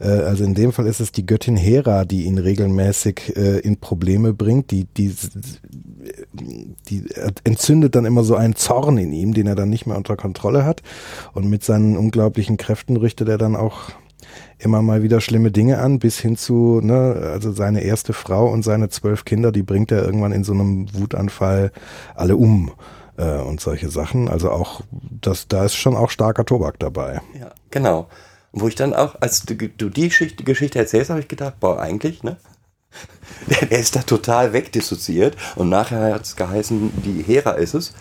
[0.00, 3.78] Äh, also in dem Fall ist es die Göttin Hera, die ihn regelmäßig äh, in
[3.78, 5.14] Probleme bringt, die, die,
[6.90, 7.04] die
[7.44, 10.66] entzündet dann immer so einen Zorn in ihm, den er dann nicht mehr unter Kontrolle
[10.66, 10.82] hat.
[11.32, 13.92] Und mit seinen unglaublichen Kräften richtet er dann auch
[14.58, 18.62] immer mal wieder schlimme Dinge an, bis hin zu, ne, also seine erste Frau und
[18.62, 21.72] seine zwölf Kinder, die bringt er irgendwann in so einem Wutanfall
[22.14, 22.72] alle um
[23.16, 24.28] äh, und solche Sachen.
[24.28, 27.20] Also auch, das, da ist schon auch starker Tobak dabei.
[27.38, 28.08] Ja, genau.
[28.52, 31.80] Wo ich dann auch, als du, du die Geschichte, Geschichte erzählst, habe ich gedacht, boah,
[31.80, 32.36] eigentlich, ne?
[33.50, 37.92] Der, der ist da total wegdissoziiert und nachher hat es geheißen, die Hera ist es.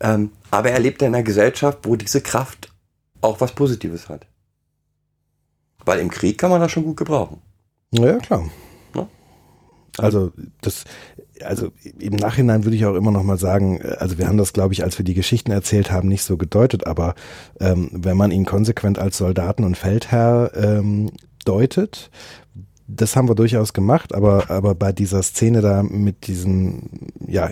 [0.00, 2.72] Ähm, aber er lebt in einer Gesellschaft, wo diese Kraft
[3.20, 4.26] auch was Positives hat.
[5.88, 7.38] Weil im Krieg kann man das schon gut gebrauchen.
[7.92, 8.44] Ja, klar.
[8.94, 9.08] Ja?
[9.96, 10.84] Also das,
[11.42, 14.74] also im Nachhinein würde ich auch immer noch mal sagen, also wir haben das, glaube
[14.74, 17.14] ich, als wir die Geschichten erzählt haben, nicht so gedeutet, aber
[17.58, 21.10] ähm, wenn man ihn konsequent als Soldaten und Feldherr ähm,
[21.46, 22.10] deutet,
[22.86, 26.82] das haben wir durchaus gemacht, aber, aber bei dieser Szene da mit diesem,
[27.26, 27.48] ja,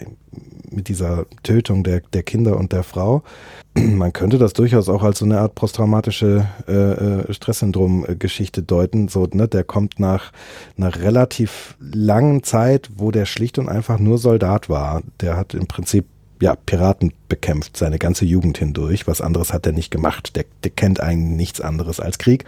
[0.70, 3.22] mit dieser Tötung der, der Kinder und der Frau,
[3.74, 9.09] man könnte das durchaus auch als so eine Art posttraumatische äh, äh, Stresssyndrom-Geschichte deuten.
[9.09, 10.33] So, ne, der kommt nach
[10.76, 15.02] einer relativ langen Zeit, wo der schlicht und einfach nur Soldat war.
[15.20, 16.07] Der hat im Prinzip
[16.40, 19.07] ja, Piraten bekämpft, seine ganze Jugend hindurch.
[19.07, 20.37] Was anderes hat er nicht gemacht.
[20.37, 22.44] Der, der kennt eigentlich nichts anderes als Krieg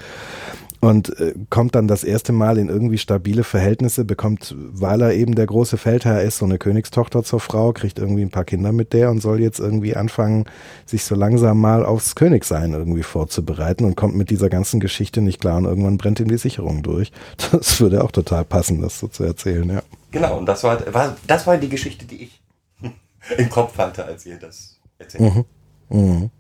[0.81, 5.35] und äh, kommt dann das erste Mal in irgendwie stabile Verhältnisse, bekommt, weil er eben
[5.35, 8.93] der große Feldherr ist, so eine Königstochter zur Frau, kriegt irgendwie ein paar Kinder mit
[8.93, 10.45] der und soll jetzt irgendwie anfangen,
[10.87, 15.41] sich so langsam mal aufs Königsein irgendwie vorzubereiten und kommt mit dieser ganzen Geschichte nicht
[15.41, 17.13] klar und irgendwann brennt ihm die Sicherung durch.
[17.51, 19.83] Das würde auch total passen, das so zu erzählen, ja.
[20.11, 22.43] Genau, und das war, war das war die Geschichte, die ich
[23.39, 25.35] im Kopf hatte, als ihr das erzählt.
[25.35, 25.45] Mhm.
[25.89, 26.31] Mhm.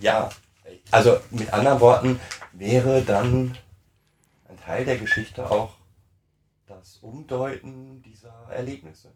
[0.00, 0.30] Ja,
[0.92, 2.20] also mit anderen Worten,
[2.52, 3.56] wäre dann
[4.48, 5.74] ein Teil der Geschichte auch
[6.66, 9.08] das Umdeuten dieser Erlebnisse.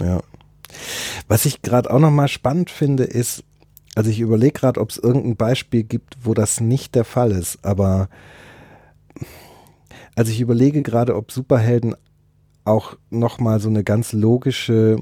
[0.00, 0.20] Ja.
[1.28, 3.44] Was ich gerade auch nochmal spannend finde, ist,
[3.94, 7.64] also ich überlege gerade, ob es irgendein Beispiel gibt, wo das nicht der Fall ist,
[7.64, 8.08] aber
[10.16, 11.94] also ich überlege gerade, ob Superhelden
[12.64, 14.96] auch nochmal so eine ganz logische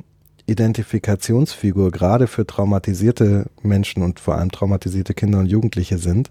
[0.46, 6.30] Identifikationsfigur gerade für traumatisierte Menschen und vor allem traumatisierte Kinder und Jugendliche sind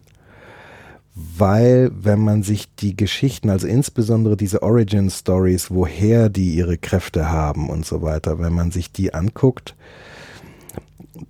[1.13, 7.30] weil wenn man sich die Geschichten, also insbesondere diese Origin Stories, woher die ihre Kräfte
[7.30, 9.76] haben und so weiter, wenn man sich die anguckt,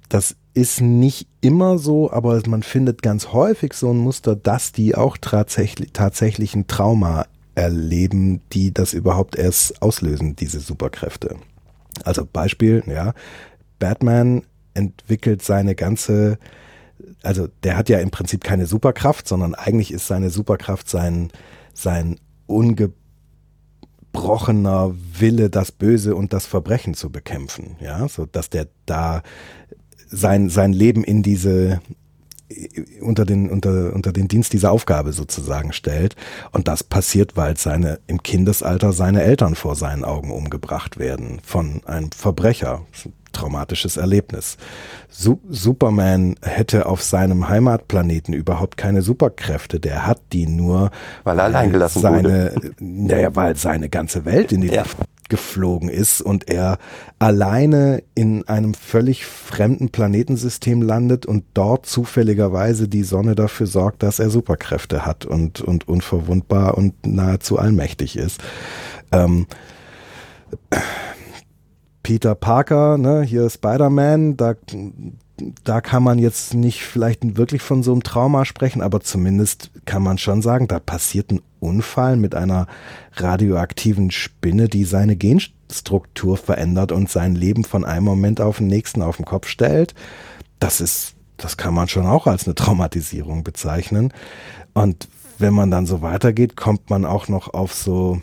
[0.10, 4.96] das ist nicht immer so, aber man findet ganz häufig so ein Muster, dass die
[4.96, 11.38] auch tatsächlich, tatsächlich ein Trauma erleben, die das überhaupt erst auslösen, diese Superkräfte.
[12.04, 13.14] Also Beispiel, ja,
[13.80, 16.38] Batman entwickelt seine ganze
[17.24, 21.32] also der hat ja im Prinzip keine Superkraft, sondern eigentlich ist seine Superkraft sein,
[21.74, 27.78] sein ungebrochener Wille, das Böse und das Verbrechen zu bekämpfen.
[27.80, 29.22] Ja, so dass der da
[30.08, 31.82] sein, sein Leben in diese,
[33.02, 36.16] unter den, unter, unter den Dienst dieser Aufgabe sozusagen stellt.
[36.52, 41.82] Und das passiert, weil seine, im Kindesalter seine Eltern vor seinen Augen umgebracht werden von
[41.86, 42.86] einem Verbrecher
[43.32, 44.58] traumatisches Erlebnis.
[45.10, 49.80] Su Superman hätte auf seinem Heimatplaneten überhaupt keine Superkräfte.
[49.80, 50.92] Der hat die nur,
[51.24, 52.72] weil er allein gelassen seine, wurde.
[52.80, 54.82] Naja, weil seine ganze Welt in die ja.
[54.82, 54.98] Luft
[55.32, 56.78] geflogen ist und er
[57.18, 64.20] alleine in einem völlig fremden Planetensystem landet und dort zufälligerweise die Sonne dafür sorgt, dass
[64.20, 68.42] er Superkräfte hat und, und unverwundbar und nahezu allmächtig ist.
[69.14, 69.48] Ähm,
[72.04, 74.56] Peter Parker, ne, hier Spider-Man, da
[75.64, 80.04] da kann man jetzt nicht vielleicht wirklich von so einem Trauma sprechen, aber zumindest kann
[80.04, 82.68] man schon sagen, da passiert ein Unfall mit einer
[83.14, 89.02] radioaktiven Spinne, die seine Genstruktur verändert und sein Leben von einem Moment auf den nächsten
[89.02, 89.94] auf den Kopf stellt.
[90.60, 94.14] Das ist, das kann man schon auch als eine Traumatisierung bezeichnen.
[94.74, 98.22] Und wenn man dann so weitergeht, kommt man auch noch auf so,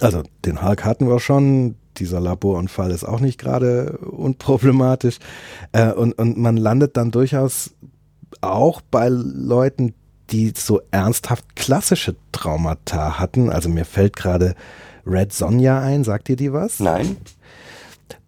[0.00, 5.18] also den Hulk hatten wir schon, dieser Laborunfall ist auch nicht gerade unproblematisch.
[5.70, 7.70] Äh, und, und man landet dann durchaus
[8.40, 9.94] auch bei Leuten,
[10.30, 13.50] die so ernsthaft klassische Traumata hatten.
[13.50, 14.56] Also mir fällt gerade
[15.06, 16.02] Red Sonja ein.
[16.02, 16.80] Sagt ihr die was?
[16.80, 17.16] Nein.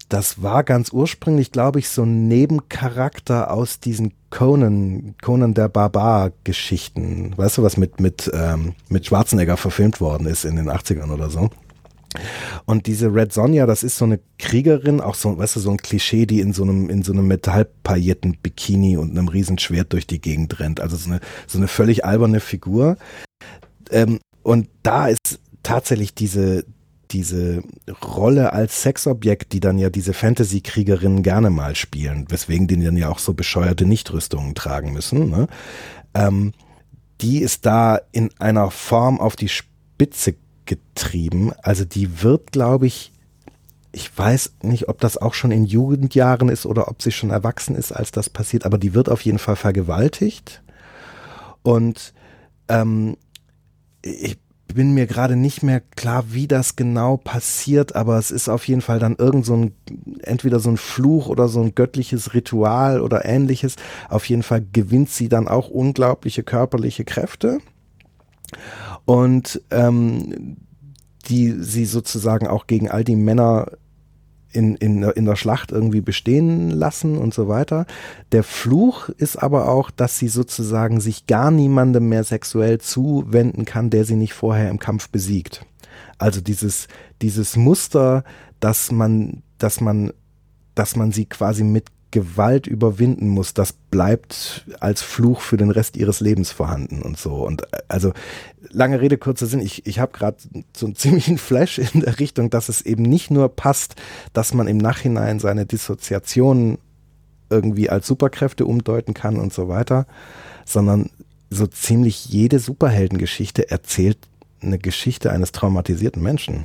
[0.08, 7.32] Das war ganz ursprünglich, glaube ich, so ein Nebencharakter aus diesen Conan, Conan der Barbar-Geschichten.
[7.36, 11.30] Weißt du, was mit, mit, ähm, mit Schwarzenegger verfilmt worden ist in den 80ern oder
[11.30, 11.48] so?
[12.64, 15.76] Und diese Red Sonja, das ist so eine Kriegerin, auch so, weißt du, so ein
[15.78, 20.60] Klischee, die in so einem, in so einem Metallpailletten-Bikini und einem Riesenschwert durch die Gegend
[20.60, 20.80] rennt.
[20.80, 22.96] Also so eine, so eine völlig alberne Figur.
[23.90, 26.64] Ähm, und da ist tatsächlich diese,
[27.10, 27.62] diese
[28.02, 33.08] Rolle als Sexobjekt, die dann ja diese Fantasy-Kriegerinnen gerne mal spielen, weswegen die dann ja
[33.08, 35.46] auch so bescheuerte Nichtrüstungen tragen müssen, ne?
[36.14, 36.52] ähm,
[37.20, 40.34] die ist da in einer Form auf die Spitze
[40.66, 41.52] getrieben.
[41.62, 43.12] Also die wird, glaube ich,
[43.92, 47.76] ich weiß nicht, ob das auch schon in Jugendjahren ist oder ob sie schon erwachsen
[47.76, 50.62] ist, als das passiert, aber die wird auf jeden Fall vergewaltigt.
[51.62, 52.12] Und
[52.68, 53.16] ähm,
[54.02, 58.66] ich bin mir gerade nicht mehr klar, wie das genau passiert, aber es ist auf
[58.66, 59.72] jeden Fall dann irgend so ein,
[60.22, 63.76] entweder so ein Fluch oder so ein göttliches Ritual oder ähnliches.
[64.08, 67.60] Auf jeden Fall gewinnt sie dann auch unglaubliche körperliche Kräfte
[69.04, 70.56] und ähm,
[71.28, 73.66] die sie sozusagen auch gegen all die Männer
[74.54, 77.86] in, in, in der Schlacht irgendwie bestehen lassen und so weiter.
[78.30, 83.90] Der Fluch ist aber auch, dass sie sozusagen sich gar niemandem mehr sexuell zuwenden kann,
[83.90, 85.66] der sie nicht vorher im Kampf besiegt.
[86.18, 86.86] Also dieses,
[87.20, 88.22] dieses Muster,
[88.60, 90.12] dass man, dass man,
[90.74, 95.96] dass man sie quasi mit Gewalt überwinden muss, das bleibt als Fluch für den Rest
[95.96, 97.34] ihres Lebens vorhanden und so.
[97.44, 98.12] Und äh, also
[98.70, 100.36] lange Rede, kurzer Sinn, ich, ich habe gerade
[100.76, 103.96] so einen ziemlichen Flash in der Richtung, dass es eben nicht nur passt,
[104.32, 106.78] dass man im Nachhinein seine Dissoziation
[107.50, 110.06] irgendwie als Superkräfte umdeuten kann und so weiter,
[110.64, 111.10] sondern
[111.50, 114.18] so ziemlich jede Superheldengeschichte erzählt
[114.62, 116.64] eine Geschichte eines traumatisierten Menschen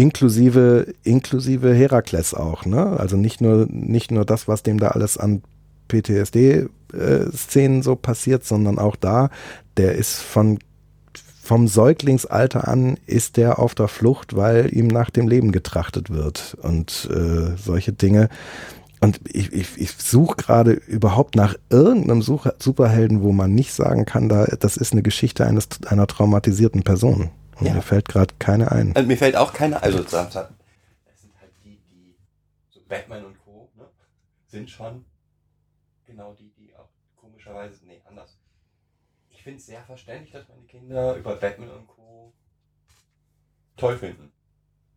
[0.00, 2.98] inklusive, inklusive Herakles auch, ne?
[2.98, 5.42] Also nicht nur, nicht nur das, was dem da alles an
[5.88, 9.28] PTSD-Szenen äh, so passiert, sondern auch da,
[9.76, 10.58] der ist von
[11.42, 16.56] vom Säuglingsalter an ist der auf der Flucht, weil ihm nach dem Leben getrachtet wird
[16.62, 18.28] und äh, solche Dinge.
[19.00, 24.28] Und ich, ich, ich suche gerade überhaupt nach irgendeinem Superhelden, wo man nicht sagen kann,
[24.28, 27.30] da, das ist eine Geschichte eines, einer traumatisierten Person.
[27.60, 27.74] Ja.
[27.74, 28.94] Mir fällt gerade keine ein.
[28.96, 32.16] Also mir fällt auch keine, also das sind halt die, die,
[32.70, 33.70] so Batman und Co.
[33.76, 33.86] Ne,
[34.46, 35.04] sind schon
[36.06, 38.38] genau die, die auch komischerweise, nee, anders.
[39.28, 42.32] Ich finde es sehr verständlich, dass die Kinder über Batman und Co.
[43.76, 44.32] toll finden.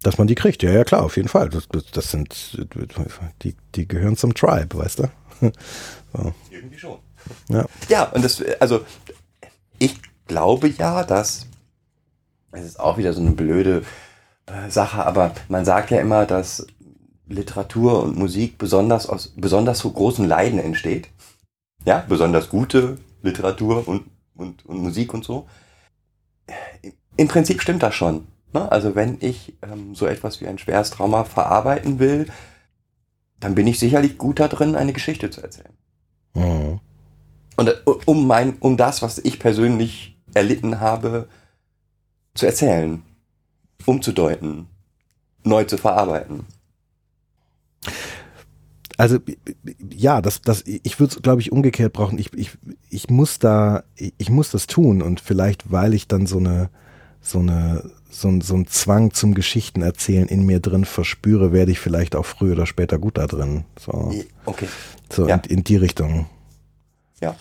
[0.02, 1.48] Dass man die kriegt, ja, ja, klar, auf jeden Fall.
[1.50, 2.58] Das, das, das sind,
[3.42, 5.12] die, die gehören zum Tribe, weißt du?
[6.14, 6.34] so.
[6.50, 7.00] Irgendwie schon.
[7.48, 7.66] Ja.
[7.88, 8.86] ja, und das, also,
[9.80, 11.48] ich glaube ja, dass
[12.54, 13.84] es ist auch wieder so eine blöde
[14.46, 16.66] äh, Sache, aber man sagt ja immer, dass
[17.28, 21.10] Literatur und Musik besonders aus besonders so großen Leiden entsteht.
[21.86, 25.48] Ja, besonders gute Literatur und, und, und Musik und so.
[27.18, 28.28] Im Prinzip stimmt das schon.
[28.54, 28.72] Ne?
[28.72, 32.28] Also wenn ich ähm, so etwas wie ein schweres Trauma verarbeiten will,
[33.40, 35.74] dann bin ich sicherlich gut da drin, eine Geschichte zu erzählen.
[36.34, 36.80] Mhm.
[37.58, 41.28] Und äh, um mein, um das, was ich persönlich erlitten habe,
[42.36, 43.04] zu erzählen,
[43.86, 44.68] umzudeuten,
[45.44, 46.46] neu zu verarbeiten.
[48.98, 49.18] Also
[49.90, 52.18] ja, das, das, ich würde es, glaube ich, umgekehrt brauchen.
[52.20, 52.52] Ich, ich,
[52.90, 56.70] ich muss da, ich muss das tun und vielleicht, weil ich dann so eine,
[57.20, 61.80] so eine, so, ein, so einen Zwang zum Geschichtenerzählen in mir drin verspüre, werde ich
[61.80, 63.66] vielleicht auch früher oder später gut da drin.
[63.80, 64.14] So,
[64.46, 64.68] okay.
[65.12, 65.36] So ja.
[65.36, 66.28] in, in die Richtung.
[67.20, 67.36] Ja.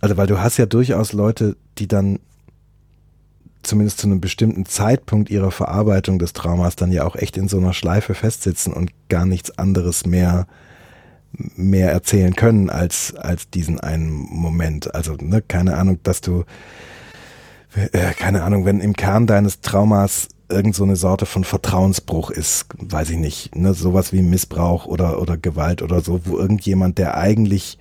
[0.00, 2.18] Also weil du hast ja durchaus Leute, die dann
[3.62, 7.58] zumindest zu einem bestimmten Zeitpunkt ihrer Verarbeitung des Traumas dann ja auch echt in so
[7.58, 10.46] einer Schleife festsitzen und gar nichts anderes mehr
[11.32, 14.94] mehr erzählen können als als diesen einen Moment.
[14.94, 16.44] Also ne, keine Ahnung, dass du
[17.74, 22.66] äh, keine Ahnung, wenn im Kern deines Traumas irgend so eine Sorte von Vertrauensbruch ist,
[22.78, 27.16] weiß ich nicht, ne, sowas wie Missbrauch oder, oder Gewalt oder so, wo irgendjemand, der
[27.16, 27.78] eigentlich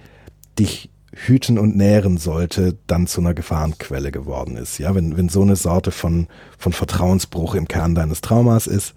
[0.58, 4.78] dich hüten und nähren sollte, dann zu einer Gefahrenquelle geworden ist.
[4.78, 8.94] Ja, wenn, wenn so eine Sorte von, von Vertrauensbruch im Kern deines Traumas ist,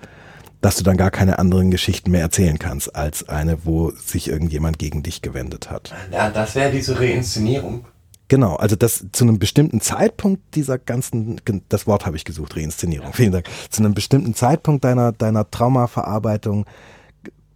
[0.61, 4.79] dass du dann gar keine anderen Geschichten mehr erzählen kannst, als eine, wo sich irgendjemand
[4.79, 5.93] gegen dich gewendet hat.
[6.13, 7.85] Ja, das wäre diese Reinszenierung.
[8.29, 13.13] Genau, also das zu einem bestimmten Zeitpunkt dieser ganzen, das Wort habe ich gesucht, Reinszenierung,
[13.13, 13.47] vielen Dank.
[13.69, 16.65] Zu einem bestimmten Zeitpunkt deiner, deiner Traumaverarbeitung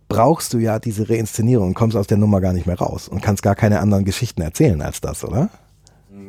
[0.08, 3.22] brauchst du ja diese Reinszenierung und kommst aus der Nummer gar nicht mehr raus und
[3.22, 5.48] kannst gar keine anderen Geschichten erzählen als das, oder?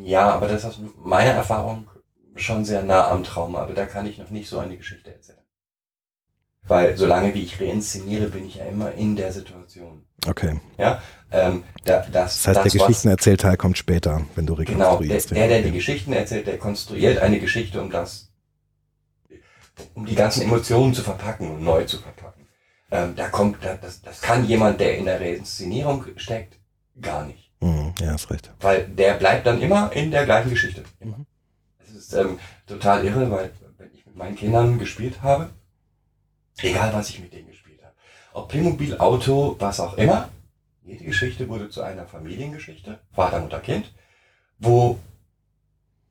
[0.04, 1.88] Ja, aber das ist meine Erfahrung
[2.36, 5.38] schon sehr nah am Trauma, aber da kann ich noch nicht so eine Geschichte erzählen.
[6.68, 10.04] Weil solange wie ich reinszeniere, bin ich ja immer in der Situation.
[10.28, 10.60] Okay.
[10.78, 11.02] Ja,
[11.32, 15.32] ähm, da, das, das heißt, das, der Geschichtenerzählteil kommt später, wenn du Genau, der, rekonstruierst.
[15.32, 18.32] der, der die Geschichten erzählt, der konstruiert eine Geschichte, um das,
[19.94, 22.37] um die ganzen Emotionen zu verpacken und neu zu verpacken.
[22.90, 26.58] Ähm, da kommt, da, das, das kann jemand, der in der Reinszenierung steckt,
[27.02, 27.52] gar nicht.
[27.60, 28.52] Mhm, ja, hast recht.
[28.62, 30.84] Weil der bleibt dann immer in der gleichen Geschichte.
[31.00, 31.26] Immer.
[31.80, 35.50] Das ist ähm, total irre, weil wenn ich mit meinen Kindern gespielt habe,
[36.60, 37.94] egal was ich mit denen gespielt habe,
[38.34, 40.30] ob Playmobil, Auto, was auch immer,
[40.84, 43.94] jede Geschichte wurde zu einer Familiengeschichte, Vater, Mutter, Kind,
[44.60, 44.98] wo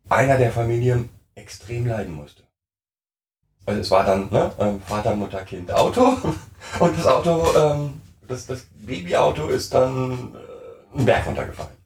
[0.09, 2.46] einer der Familien extrem leiden musste.
[3.67, 6.17] Also es war dann ne, ähm, Vater, Mutter, Kind, Auto
[6.79, 11.77] und das Auto, ähm, das, das Babyauto ist dann äh, einen Berg runtergefallen.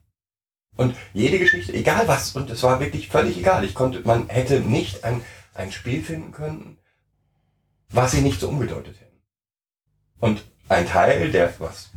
[0.77, 3.63] Und jede Geschichte, egal was, und es war wirklich völlig egal.
[3.63, 5.21] Ich konnte, man hätte nicht ein,
[5.53, 6.77] ein Spiel finden können,
[7.89, 9.21] was sie nicht so umgedeutet hätten.
[10.19, 11.89] Und ein Teil, der was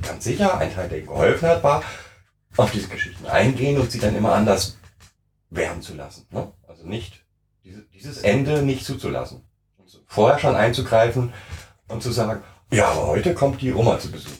[0.00, 1.82] ganz sicher, ein Teil, der ihm geholfen hat, war,
[2.56, 4.78] auf diese Geschichten eingehen und sie dann immer anders
[5.50, 6.26] werden zu lassen.
[6.30, 6.52] Ne?
[6.66, 7.21] Also nicht
[7.64, 9.44] dieses Ende nicht zuzulassen.
[10.06, 11.32] Vorher schon einzugreifen
[11.88, 14.30] und zu sagen, ja, aber heute kommt die Oma zu Besuch.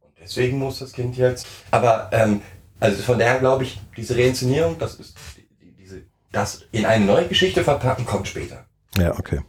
[0.00, 1.46] Und deswegen muss das Kind jetzt.
[1.70, 2.42] Aber ähm,
[2.80, 6.02] also von daher glaube ich, diese Reinszenierung, das ist die, die, diese,
[6.32, 8.66] das in eine neue Geschichte verpacken, kommt später.
[8.96, 9.40] Ja, okay.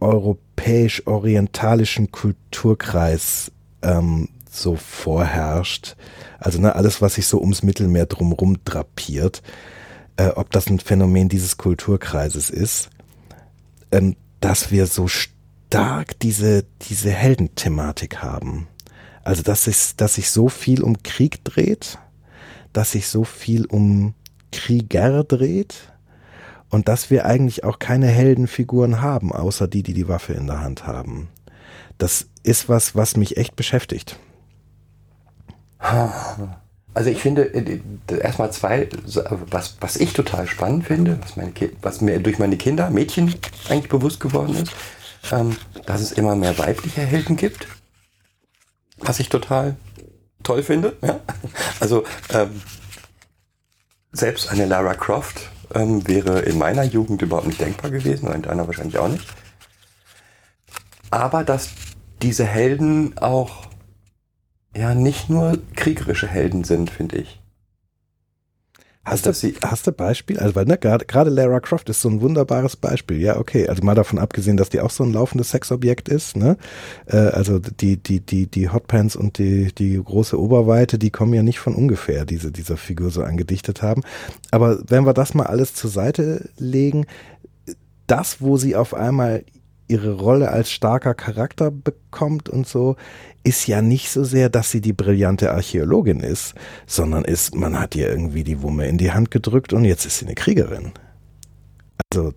[0.00, 3.52] europäisch-orientalischen Kulturkreis
[3.82, 5.96] ähm, so vorherrscht.
[6.38, 9.42] Also ne, alles, was sich so ums Mittelmeer drumrum drapiert,
[10.16, 12.90] äh, ob das ein Phänomen dieses Kulturkreises ist,
[13.92, 18.68] ähm, dass wir so stark diese, diese Heldenthematik haben.
[19.24, 21.98] Also, dass sich, dass sich so viel um Krieg dreht,
[22.72, 24.14] dass sich so viel um
[24.52, 25.92] Krieger dreht
[26.70, 30.60] und dass wir eigentlich auch keine Heldenfiguren haben, außer die, die die Waffe in der
[30.60, 31.28] Hand haben.
[31.98, 34.18] Das ist was, was mich echt beschäftigt.
[35.78, 37.80] Also ich finde äh,
[38.20, 38.88] erstmal zwei,
[39.50, 41.52] was, was ich total spannend finde, was, meine,
[41.82, 43.34] was mir durch meine Kinder, Mädchen
[43.68, 44.72] eigentlich bewusst geworden ist,
[45.30, 47.66] ähm, dass es immer mehr weibliche Helden gibt.
[48.98, 49.76] Was ich total
[50.42, 50.96] toll finde.
[51.02, 51.20] Ja?
[51.80, 52.62] Also ähm,
[54.12, 58.42] selbst eine Lara Croft ähm, wäre in meiner Jugend überhaupt nicht denkbar gewesen, oder in
[58.42, 59.26] deiner wahrscheinlich auch nicht.
[61.10, 61.70] Aber dass
[62.22, 63.65] diese Helden auch
[64.76, 67.40] ja nicht nur kriegerische Helden sind, finde ich.
[69.06, 69.30] Hast, du,
[69.62, 70.36] hast du Beispiel?
[70.40, 73.20] Also, weil, ne, gerade gerade Lara Croft ist so ein wunderbares Beispiel.
[73.20, 73.68] Ja, okay.
[73.68, 76.56] Also mal davon abgesehen, dass die auch so ein laufendes Sexobjekt ist, ne?
[77.06, 81.44] Äh, also die, die, die, die Hotpants und die, die große Oberweite, die kommen ja
[81.44, 84.02] nicht von ungefähr, diese, dieser Figur so angedichtet haben.
[84.50, 87.06] Aber wenn wir das mal alles zur Seite legen,
[88.08, 89.44] das, wo sie auf einmal
[89.86, 92.96] ihre Rolle als starker Charakter bekommt und so,
[93.46, 97.94] ist ja nicht so sehr, dass sie die brillante Archäologin ist, sondern ist, man hat
[97.94, 100.92] ihr irgendwie die Wumme in die Hand gedrückt und jetzt ist sie eine Kriegerin.
[102.12, 102.34] Also,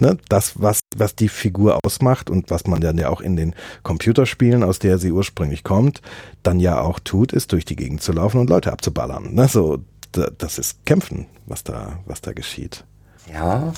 [0.00, 3.54] ne, das, was, was die Figur ausmacht und was man dann ja auch in den
[3.84, 6.02] Computerspielen, aus der sie ursprünglich kommt,
[6.42, 9.34] dann ja auch tut, ist durch die Gegend zu laufen und Leute abzuballern.
[9.34, 9.46] Ne?
[9.46, 9.78] So,
[10.10, 12.84] da, das ist Kämpfen, was da, was da geschieht.
[13.32, 13.72] Ja,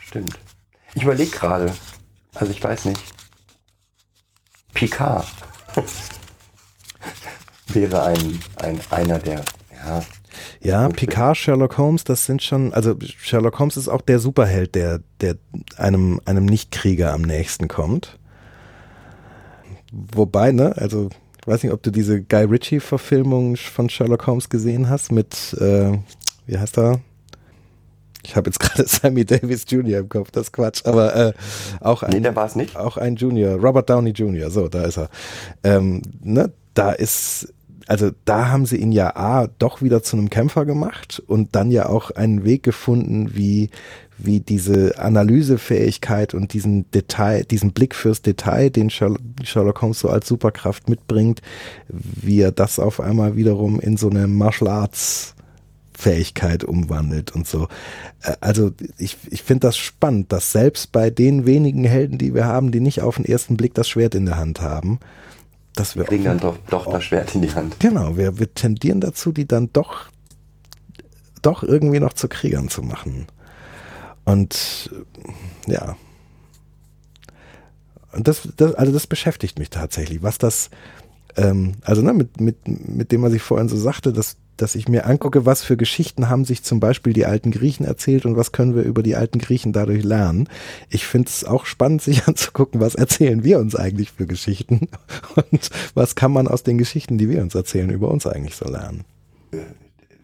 [0.00, 0.36] stimmt.
[0.94, 1.72] Ich überlege gerade.
[2.34, 3.00] Also ich weiß nicht.
[4.74, 5.26] Picard
[7.68, 9.44] wäre ein, ein einer der.
[9.84, 10.02] Ja,
[10.60, 10.88] Ja.
[10.88, 15.36] Picard, Sherlock Holmes, das sind schon, also Sherlock Holmes ist auch der Superheld, der, der
[15.76, 18.18] einem, einem Nichtkrieger am nächsten kommt.
[19.92, 21.08] Wobei, ne, also
[21.40, 25.98] ich weiß nicht, ob du diese Guy Ritchie-Verfilmung von Sherlock Holmes gesehen hast mit, äh,
[26.46, 27.00] wie heißt er?
[28.24, 30.00] Ich habe jetzt gerade Sammy Davis Jr.
[30.00, 31.32] im Kopf, das ist Quatsch, aber äh,
[31.80, 32.76] auch ein nee, der war es nicht.
[32.76, 35.08] auch ein Junior, Robert Downey Jr., so, da ist er.
[35.64, 37.52] Ähm, ne, da ist,
[37.86, 41.70] also da haben sie ihn ja A, doch wieder zu einem Kämpfer gemacht und dann
[41.70, 43.70] ja auch einen Weg gefunden, wie,
[44.18, 50.08] wie diese Analysefähigkeit und diesen Detail, diesen Blick fürs Detail, den Sherlock, Sherlock Holmes so
[50.08, 51.40] als Superkraft mitbringt,
[51.88, 55.34] wie er das auf einmal wiederum in so eine Martial Arts
[55.98, 57.66] Fähigkeit umwandelt und so.
[58.22, 62.44] Äh, Also ich, ich finde das spannend, dass selbst bei den wenigen Helden, die wir
[62.44, 65.00] haben, die nicht auf den ersten Blick das Schwert in der Hand haben,
[65.74, 67.80] dass wir Kriegen dann doch, doch das Schwert in die Hand.
[67.80, 70.10] genau, wir, wir tendieren dazu, die dann doch
[71.42, 73.26] doch irgendwie noch zu Kriegern zu machen.
[74.24, 74.92] Und
[75.66, 75.96] äh, ja.
[78.12, 80.70] Und das, das, also das beschäftigt mich tatsächlich, was das,
[81.36, 84.88] ähm, also ne, mit, mit, mit dem, was ich vorhin so sagte, dass, dass ich
[84.88, 88.52] mir angucke, was für Geschichten haben sich zum Beispiel die alten Griechen erzählt und was
[88.52, 90.48] können wir über die alten Griechen dadurch lernen.
[90.90, 94.88] Ich finde es auch spannend, sich anzugucken, was erzählen wir uns eigentlich für Geschichten
[95.34, 98.68] und was kann man aus den Geschichten, die wir uns erzählen, über uns eigentlich so
[98.68, 99.04] lernen.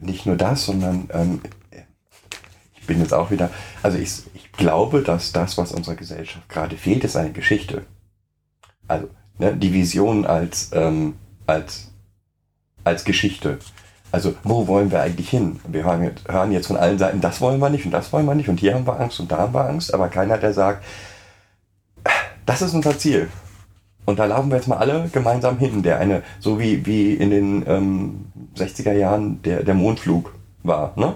[0.01, 1.41] Nicht nur das, sondern ähm,
[2.85, 3.51] ich bin jetzt auch wieder.
[3.82, 7.87] Also ich, ich glaube, dass das, was unserer Gesellschaft gerade fehlt, ist eine Geschichte.
[8.87, 9.09] Also
[9.39, 11.14] ne, die Vision als, ähm,
[11.47, 11.91] als,
[12.85, 13.59] als Geschichte.
[14.14, 15.58] Also wo wollen wir eigentlich hin?
[15.66, 18.48] Wir hören jetzt, von allen Seiten, das wollen wir nicht und das wollen wir nicht
[18.48, 20.84] und hier haben wir Angst und da haben wir Angst, aber keiner, der sagt,
[22.46, 23.28] das ist unser Ziel.
[24.04, 27.30] Und da laufen wir jetzt mal alle gemeinsam hin, der eine, so wie, wie in
[27.30, 31.14] den ähm, 60er Jahren der, der Mondflug war, ne?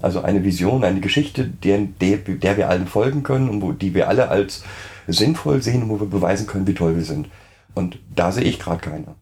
[0.00, 3.94] Also eine Vision, eine Geschichte, der, der, der wir allen folgen können und wo, die
[3.94, 4.64] wir alle als
[5.06, 7.28] sinnvoll sehen und wo wir beweisen können, wie toll wir sind.
[7.76, 9.14] Und da sehe ich gerade keine.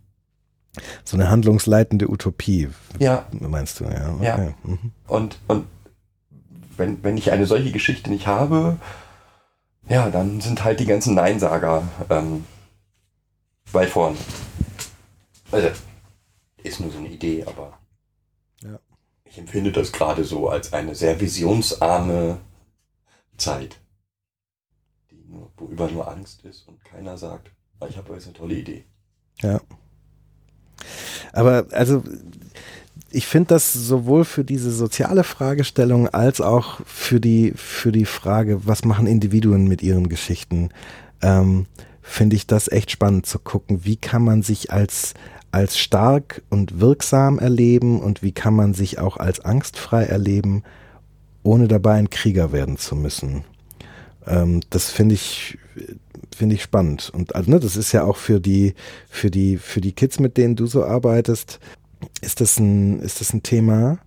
[1.04, 2.68] So eine handlungsleitende Utopie,
[2.98, 4.14] Ja, meinst du, ja.
[4.14, 4.24] Okay.
[4.24, 4.54] Ja.
[4.64, 4.92] Mhm.
[5.06, 5.66] und, und
[6.76, 8.76] wenn, wenn ich eine solche Geschichte nicht habe,
[9.88, 12.44] ja, dann sind halt die ganzen Neinsager ähm,
[13.72, 14.16] weit vorne.
[15.52, 15.68] Also,
[16.62, 17.78] ist nur so eine Idee, aber
[18.62, 18.78] Ja.
[19.24, 22.38] ich empfinde das gerade so als eine sehr visionsarme
[23.36, 23.78] Zeit,
[25.10, 27.50] die nur, wo über nur Angst ist und keiner sagt,
[27.80, 28.84] "Ah, ich habe jetzt eine tolle Idee.
[29.40, 29.60] Ja.
[31.36, 32.02] Aber also
[33.10, 38.66] ich finde das sowohl für diese soziale Fragestellung als auch für die, für die Frage,
[38.66, 40.70] was machen Individuen mit ihren Geschichten,
[41.22, 41.66] ähm,
[42.02, 45.14] finde ich das echt spannend zu gucken, wie kann man sich als,
[45.52, 50.62] als stark und wirksam erleben und wie kann man sich auch als angstfrei erleben,
[51.42, 53.44] ohne dabei ein Krieger werden zu müssen.
[54.26, 55.58] Ähm, das finde ich,
[56.34, 57.10] finde ich spannend.
[57.14, 58.74] Und also, ne, das ist ja auch für die,
[59.08, 61.60] für die, für die Kids, mit denen du so arbeitest,
[62.20, 63.98] ist das ein, ist das ein Thema.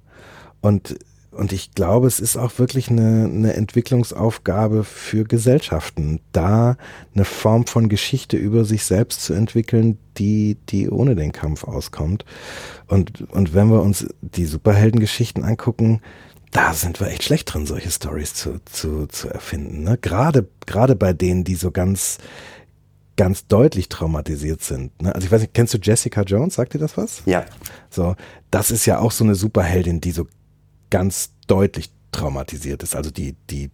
[0.61, 0.97] Und,
[1.32, 6.76] und ich glaube, es ist auch wirklich eine, eine Entwicklungsaufgabe für Gesellschaften, da
[7.15, 12.26] eine Form von Geschichte über sich selbst zu entwickeln, die, die ohne den Kampf auskommt.
[12.88, 16.01] Und, und wenn wir uns die Superheldengeschichten angucken,
[16.51, 19.83] da sind wir echt schlecht drin, solche Stories zu, zu, zu erfinden.
[19.83, 19.97] Ne?
[19.99, 22.17] Gerade, gerade bei denen, die so ganz,
[23.17, 24.99] ganz deutlich traumatisiert sind.
[25.01, 25.13] Ne?
[25.13, 26.55] Also ich weiß nicht, kennst du Jessica Jones?
[26.55, 27.21] Sagt dir das was?
[27.25, 27.45] Ja,
[27.89, 28.15] So,
[28.49, 30.27] das ist ja auch so eine Superheldin, die so
[30.89, 32.95] ganz deutlich traumatisiert ist.
[32.95, 33.69] Also die, die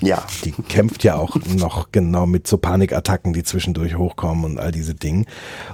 [0.00, 0.24] Ja.
[0.44, 4.94] Die kämpft ja auch noch genau mit so Panikattacken, die zwischendurch hochkommen und all diese
[4.94, 5.24] Dinge.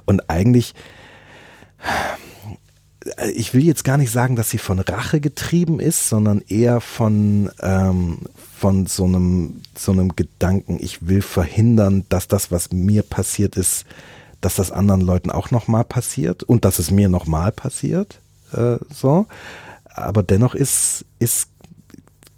[0.07, 0.75] Und eigentlich,
[3.35, 7.51] ich will jetzt gar nicht sagen, dass sie von Rache getrieben ist, sondern eher von,
[7.61, 8.19] ähm,
[8.57, 13.87] von so einem, so einem Gedanken, ich will verhindern, dass das, was mir passiert ist,
[14.41, 18.21] dass das anderen Leuten auch nochmal passiert und dass es mir nochmal passiert.
[18.53, 19.27] Äh, so.
[19.85, 21.49] Aber dennoch ist, ist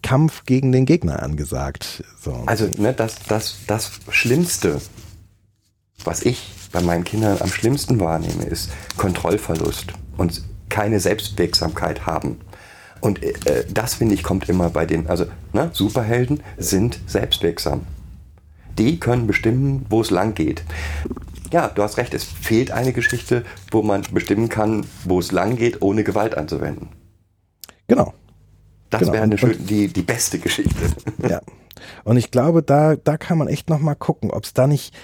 [0.03, 2.05] Kampf gegen den Gegner angesagt.
[2.21, 2.43] So.
[2.47, 4.81] Also ne, das, das, das Schlimmste,
[6.05, 10.43] was ich bei meinen Kindern am schlimmsten wahrnehme, ist Kontrollverlust und
[10.73, 12.41] keine Selbstwirksamkeit haben.
[13.01, 17.83] Und äh, das, finde ich, kommt immer bei den, also ne, Superhelden sind selbstwirksam.
[18.79, 20.65] Die können bestimmen, wo es lang geht.
[21.53, 25.57] Ja, du hast recht, es fehlt eine Geschichte, wo man bestimmen kann, wo es lang
[25.57, 26.89] geht, ohne Gewalt anzuwenden.
[27.87, 28.15] Genau.
[28.89, 29.13] Das Genau.
[29.13, 30.75] wäre eine die, die beste Geschichte.
[31.29, 31.41] Ja.
[32.05, 34.95] Und ich glaube, da, da kann man echt nochmal gucken, ob es da nicht,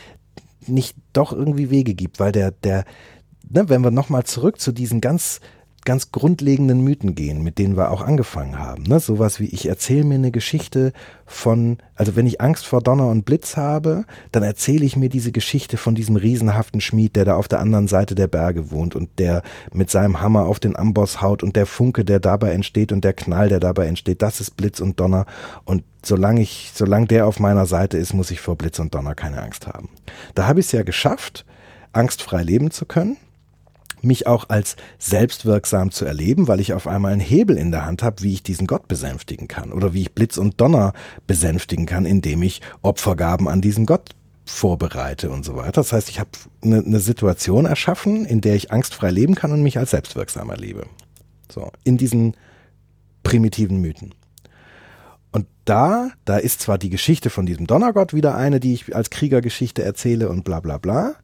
[0.66, 2.84] nicht doch irgendwie Wege gibt, weil der, der,
[3.48, 5.40] ne, wenn wir nochmal zurück zu diesen ganz,
[5.88, 10.04] ganz grundlegenden Mythen gehen, mit denen wir auch angefangen haben, ne, sowas wie ich erzähle
[10.04, 10.92] mir eine Geschichte
[11.24, 15.32] von, also wenn ich Angst vor Donner und Blitz habe, dann erzähle ich mir diese
[15.32, 19.18] Geschichte von diesem riesenhaften Schmied, der da auf der anderen Seite der Berge wohnt und
[19.18, 19.40] der
[19.72, 23.14] mit seinem Hammer auf den Amboss haut und der Funke, der dabei entsteht und der
[23.14, 25.24] Knall, der dabei entsteht, das ist Blitz und Donner.
[25.64, 29.14] Und solange ich, solange der auf meiner Seite ist, muss ich vor Blitz und Donner
[29.14, 29.88] keine Angst haben.
[30.34, 31.46] Da habe ich es ja geschafft,
[31.92, 33.16] angstfrei leben zu können
[34.02, 38.02] mich auch als selbstwirksam zu erleben, weil ich auf einmal einen Hebel in der Hand
[38.02, 40.92] habe, wie ich diesen Gott besänftigen kann oder wie ich Blitz und Donner
[41.26, 44.10] besänftigen kann, indem ich Opfergaben an diesen Gott
[44.44, 45.72] vorbereite und so weiter.
[45.72, 46.30] Das heißt, ich habe
[46.62, 50.86] eine, eine Situation erschaffen, in der ich angstfrei leben kann und mich als selbstwirksam erlebe.
[51.50, 52.36] So, in diesen
[53.22, 54.14] primitiven Mythen.
[55.30, 59.10] Und da, da ist zwar die Geschichte von diesem Donnergott wieder eine, die ich als
[59.10, 61.16] Kriegergeschichte erzähle und bla bla bla,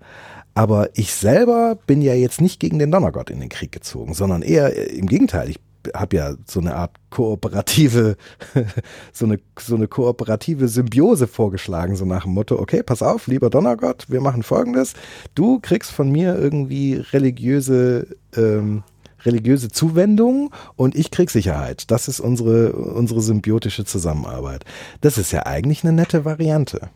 [0.54, 4.42] aber ich selber bin ja jetzt nicht gegen den Donnergott in den Krieg gezogen, sondern
[4.42, 5.50] eher äh, im Gegenteil.
[5.50, 5.58] Ich
[5.92, 8.16] habe ja so eine Art kooperative,
[9.12, 13.50] so eine, so eine kooperative Symbiose vorgeschlagen, so nach dem Motto, okay, pass auf, lieber
[13.50, 14.94] Donnergott, wir machen folgendes.
[15.34, 18.84] Du kriegst von mir irgendwie religiöse, ähm,
[19.24, 21.90] religiöse Zuwendung und ich krieg Sicherheit.
[21.90, 24.64] Das ist unsere, unsere symbiotische Zusammenarbeit.
[25.00, 26.90] Das ist ja eigentlich eine nette Variante.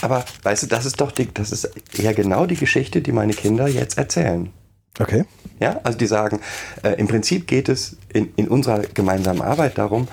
[0.00, 3.34] Aber weißt du, das ist doch die, das ist ja genau die Geschichte, die meine
[3.34, 4.52] Kinder jetzt erzählen.
[4.98, 5.24] Okay.
[5.60, 6.40] Ja, also die sagen,
[6.82, 10.08] äh, im Prinzip geht es in, in unserer gemeinsamen Arbeit darum,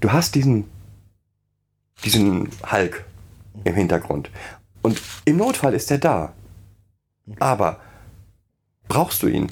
[0.00, 0.64] du hast diesen,
[2.04, 3.04] diesen Hulk
[3.64, 4.30] im Hintergrund.
[4.82, 6.32] Und im Notfall ist er da.
[7.38, 7.80] Aber
[8.88, 9.50] brauchst du ihn?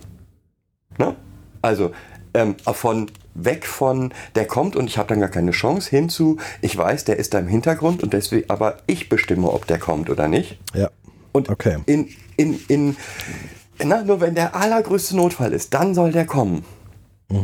[0.98, 1.16] Ne?
[1.62, 1.92] Also
[2.34, 6.76] ähm, von weg von der kommt und ich habe dann gar keine Chance hinzu, ich
[6.76, 10.28] weiß, der ist da im Hintergrund und deswegen, aber ich bestimme, ob der kommt oder
[10.28, 10.58] nicht.
[10.74, 10.90] Ja.
[11.32, 11.78] Und Okay.
[11.86, 12.96] in, in, in,
[13.82, 16.64] na, nur wenn der allergrößte Notfall ist, dann soll der kommen.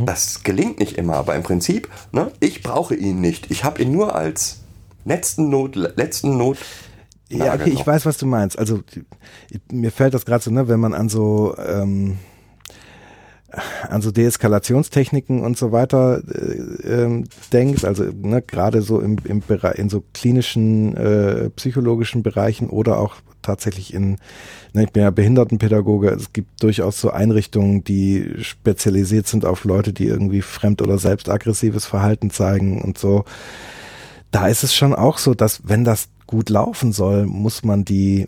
[0.04, 3.50] Das gelingt nicht immer, aber im Prinzip, ne, ich brauche ihn nicht.
[3.50, 4.60] Ich habe ihn nur als
[5.06, 6.58] letzten Not, letzten Not.
[7.30, 8.58] Ja, okay, ich weiß, was du meinst.
[8.58, 8.80] Also
[9.72, 12.18] mir fällt das gerade so, ne, wenn man an so ähm,
[13.88, 19.40] an so Deeskalationstechniken und so weiter äh, ähm, denkt, also ne, gerade so im, im
[19.40, 24.18] Bereich, in so klinischen, äh, psychologischen Bereichen oder auch tatsächlich in,
[24.74, 29.92] ne, ich bin ja Behindertenpädagoge, es gibt durchaus so Einrichtungen, die spezialisiert sind auf Leute,
[29.92, 33.24] die irgendwie fremd- oder selbstaggressives Verhalten zeigen und so.
[34.30, 38.26] Da ist es schon auch so, dass wenn das gut laufen soll, muss man die,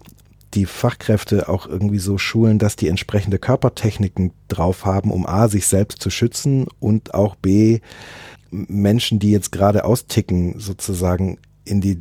[0.54, 5.66] die Fachkräfte auch irgendwie so schulen, dass die entsprechende Körpertechniken drauf haben, um A, sich
[5.66, 7.80] selbst zu schützen und auch B,
[8.50, 12.00] Menschen, die jetzt gerade austicken, sozusagen in die,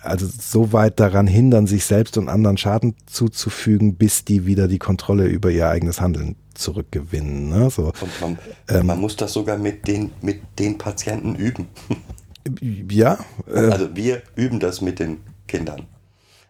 [0.00, 4.78] also so weit daran hindern, sich selbst und anderen Schaden zuzufügen, bis die wieder die
[4.78, 7.48] Kontrolle über ihr eigenes Handeln zurückgewinnen.
[7.50, 7.70] Ne?
[7.70, 8.86] So, man, Ähm.
[8.86, 11.68] man muss das sogar mit den, mit den Patienten üben.
[12.90, 15.86] ja, äh, Also wir üben das mit den Kindern.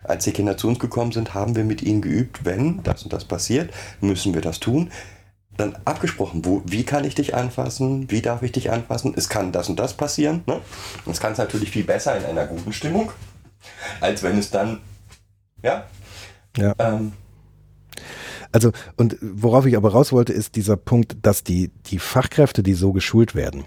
[0.08, 3.12] Als die Kinder zu uns gekommen sind, haben wir mit ihnen geübt, wenn das und
[3.12, 4.90] das passiert, müssen wir das tun.
[5.56, 9.52] Dann abgesprochen, wo, wie kann ich dich anfassen, wie darf ich dich anfassen, es kann
[9.52, 10.42] das und das passieren.
[10.46, 10.60] Ne?
[11.04, 13.10] Und es kann es natürlich viel besser in einer guten Stimmung,
[14.00, 14.80] als wenn es dann,
[15.62, 15.86] ja,
[16.56, 16.74] ja.
[16.78, 17.12] ähm,
[18.52, 22.74] Also, und worauf ich aber raus wollte, ist dieser Punkt, dass die, die Fachkräfte, die
[22.74, 23.64] so geschult werden,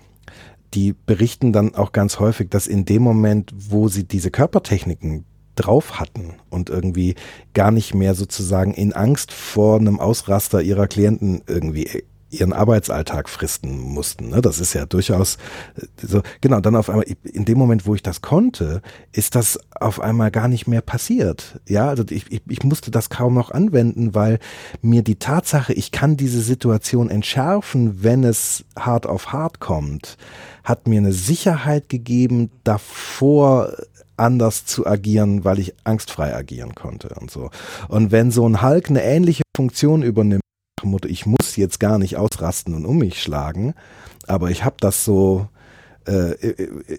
[0.73, 5.25] die berichten dann auch ganz häufig, dass in dem Moment, wo sie diese Körpertechniken
[5.55, 7.15] drauf hatten und irgendwie
[7.53, 13.79] gar nicht mehr sozusagen in Angst vor einem Ausraster ihrer Klienten irgendwie ihren Arbeitsalltag fristen
[13.79, 14.29] mussten.
[14.29, 14.41] Ne?
[14.41, 15.37] Das ist ja durchaus
[15.75, 16.21] äh, so.
[16.41, 18.81] Genau, dann auf einmal, in dem Moment, wo ich das konnte,
[19.11, 21.59] ist das auf einmal gar nicht mehr passiert.
[21.67, 24.39] Ja, also ich, ich, ich musste das kaum noch anwenden, weil
[24.81, 30.17] mir die Tatsache, ich kann diese Situation entschärfen, wenn es hart auf hart kommt,
[30.63, 33.73] hat mir eine Sicherheit gegeben, davor
[34.19, 37.49] anders zu agieren, weil ich angstfrei agieren konnte und so.
[37.87, 40.41] Und wenn so ein Hulk eine ähnliche Funktion übernimmt,
[41.05, 43.73] ich muss jetzt gar nicht ausrasten und um mich schlagen,
[44.27, 45.47] aber ich habe das so,
[46.07, 46.31] äh,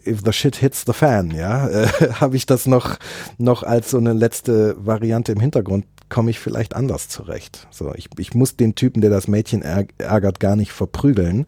[0.06, 1.86] if the shit hits the fan, ja, äh,
[2.20, 2.98] habe ich das noch,
[3.38, 7.68] noch als so eine letzte Variante im Hintergrund, komme ich vielleicht anders zurecht.
[7.70, 11.46] So, ich, ich muss den Typen, der das Mädchen ärgert, gar nicht verprügeln.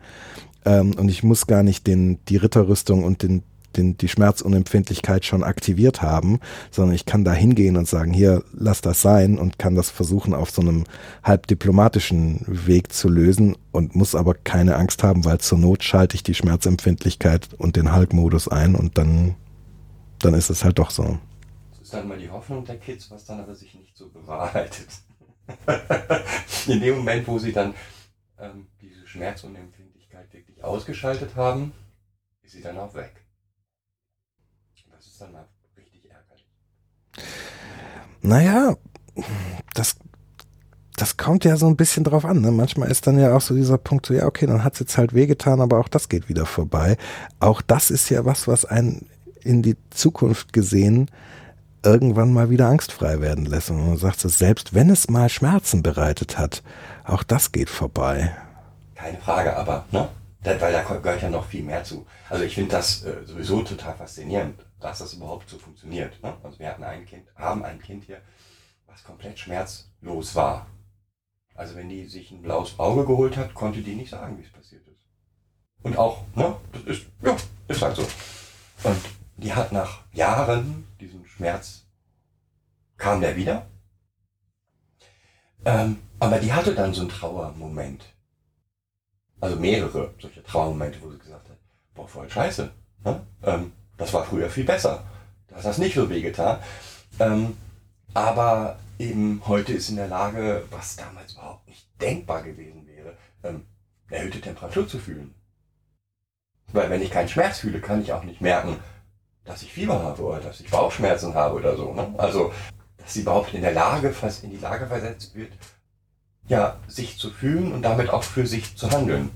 [0.64, 3.42] Ähm, und ich muss gar nicht den, die Ritterrüstung und den,
[3.72, 8.80] den, die Schmerzunempfindlichkeit schon aktiviert haben, sondern ich kann da hingehen und sagen, hier, lass
[8.80, 10.84] das sein und kann das versuchen auf so einem
[11.22, 16.14] halb diplomatischen Weg zu lösen und muss aber keine Angst haben, weil zur Not schalte
[16.14, 19.36] ich die Schmerzempfindlichkeit und den Hulk-Modus ein und dann,
[20.20, 21.18] dann ist es halt doch so.
[21.70, 24.88] Das ist dann mal die Hoffnung der Kids, was dann aber sich nicht so bewahrheitet.
[26.66, 27.74] In dem Moment, wo sie dann
[28.38, 31.72] ähm, diese Schmerzunempfindlichkeit wirklich ausgeschaltet haben,
[32.42, 33.21] ist sie dann auch weg
[35.22, 35.44] dann mal
[35.76, 36.46] richtig ärgerlich.
[38.22, 38.76] Naja,
[39.74, 39.96] das,
[40.96, 42.40] das kommt ja so ein bisschen drauf an.
[42.40, 42.50] Ne?
[42.50, 44.98] Manchmal ist dann ja auch so dieser Punkt, so ja, okay, dann hat es jetzt
[44.98, 46.96] halt wehgetan, aber auch das geht wieder vorbei.
[47.40, 49.08] Auch das ist ja was, was einen
[49.42, 51.10] in die Zukunft gesehen
[51.84, 53.70] irgendwann mal wieder angstfrei werden lässt.
[53.70, 56.62] Und man sagt, selbst wenn es mal Schmerzen bereitet hat,
[57.04, 58.32] auch das geht vorbei.
[58.94, 60.08] Keine Frage, aber, ne?
[60.44, 62.06] weil da gehört ja noch viel mehr zu.
[62.28, 66.22] Also ich finde das äh, sowieso total faszinierend dass das überhaupt so funktioniert.
[66.22, 66.36] Ne?
[66.42, 68.20] Also wir hatten ein Kind, haben ein Kind hier,
[68.86, 70.66] was komplett schmerzlos war.
[71.54, 74.52] Also wenn die sich ein blaues Auge geholt hat, konnte die nicht sagen, wie es
[74.52, 75.00] passiert ist.
[75.82, 77.36] Und auch, ne, das ist, ja,
[77.68, 78.02] ist halt so.
[78.84, 79.00] Und
[79.36, 81.86] die hat nach Jahren diesen Schmerz,
[82.96, 83.66] kam der wieder.
[85.64, 88.04] Ähm, aber die hatte dann so einen Trauermoment.
[89.40, 91.58] Also mehrere solche Trauermomente, wo sie gesagt hat,
[91.94, 92.70] boah, voll scheiße.
[93.04, 93.26] Ne?
[93.42, 93.72] Ähm,
[94.02, 95.04] das war früher viel besser.
[95.48, 96.58] Da hat das nicht so wehgetan.
[97.20, 97.56] Ähm,
[98.14, 103.66] aber eben heute ist in der Lage, was damals überhaupt nicht denkbar gewesen wäre, ähm,
[104.10, 105.34] erhöhte Temperatur zu fühlen.
[106.72, 108.78] Weil wenn ich keinen Schmerz fühle, kann ich auch nicht merken,
[109.44, 111.92] dass ich Fieber habe oder dass ich Bauchschmerzen habe oder so.
[111.92, 112.14] Ne?
[112.18, 112.52] Also,
[112.96, 115.52] dass sie überhaupt in der Lage, fast in die Lage versetzt wird,
[116.48, 119.30] ja, sich zu fühlen und damit auch für sich zu handeln.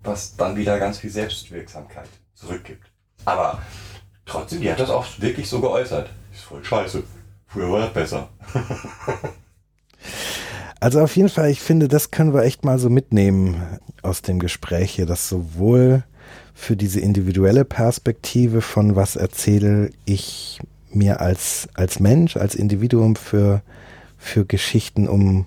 [0.00, 2.90] Was dann wieder ganz viel Selbstwirksamkeit zurückgibt.
[3.24, 3.60] Aber
[4.24, 6.10] trotzdem, die hat das auch wirklich so geäußert.
[6.32, 7.02] Ist voll scheiße.
[7.46, 8.28] Früher war das besser.
[10.80, 14.38] also auf jeden Fall, ich finde, das können wir echt mal so mitnehmen aus dem
[14.38, 16.04] Gespräch hier, dass sowohl
[16.54, 20.58] für diese individuelle Perspektive von was erzähle ich
[20.90, 23.62] mir als, als Mensch, als Individuum für,
[24.16, 25.46] für Geschichten, um,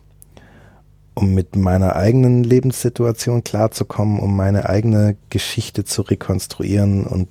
[1.15, 7.27] um mit meiner eigenen Lebenssituation klarzukommen, um meine eigene Geschichte zu rekonstruieren und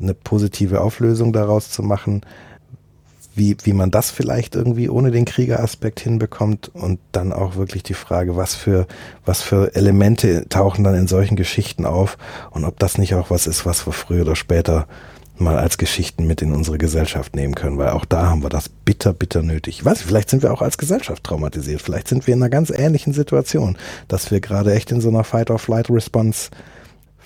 [0.00, 2.22] eine positive Auflösung daraus zu machen,
[3.34, 7.94] wie, wie man das vielleicht irgendwie ohne den Kriegeraspekt hinbekommt und dann auch wirklich die
[7.94, 8.86] Frage, was für,
[9.24, 12.18] was für Elemente tauchen dann in solchen Geschichten auf
[12.50, 14.86] und ob das nicht auch was ist, was wir früher oder später
[15.40, 18.68] mal als Geschichten mit in unsere Gesellschaft nehmen können, weil auch da haben wir das
[18.68, 19.78] bitter, bitter nötig.
[19.78, 22.70] Ich weiß, vielleicht sind wir auch als Gesellschaft traumatisiert, vielleicht sind wir in einer ganz
[22.70, 23.78] ähnlichen Situation,
[24.08, 26.50] dass wir gerade echt in so einer Fight-or-Flight-Response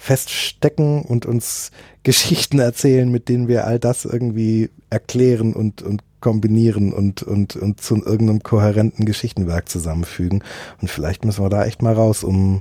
[0.04, 1.70] feststecken und uns
[2.02, 7.80] Geschichten erzählen, mit denen wir all das irgendwie erklären und, und kombinieren und, und, und
[7.80, 10.44] zu irgendeinem kohärenten Geschichtenwerk zusammenfügen.
[10.82, 12.60] Und vielleicht müssen wir da echt mal raus, um,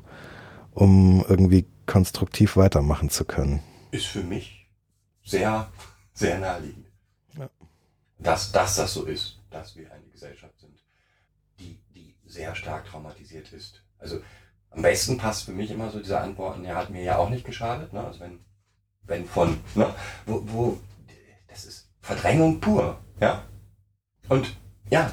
[0.72, 3.60] um irgendwie konstruktiv weitermachen zu können.
[3.92, 4.70] Ist für mich
[5.26, 5.70] sehr,
[6.14, 6.88] sehr naheliegend.
[7.38, 7.50] Ja.
[8.20, 10.82] Dass, dass das so ist, dass wir eine Gesellschaft sind,
[11.60, 13.84] die, die sehr stark traumatisiert ist.
[14.00, 14.22] Also
[14.76, 17.46] am besten passt für mich immer so diese Antworten, ja, hat mir ja auch nicht
[17.46, 17.94] geschadet.
[17.94, 18.04] Ne?
[18.04, 18.40] Also wenn,
[19.04, 19.94] wenn von, ne?
[20.26, 20.80] wo, wo,
[21.48, 22.98] das ist Verdrängung pur.
[23.20, 23.44] Ja?
[24.30, 24.56] Und
[24.90, 25.12] ja,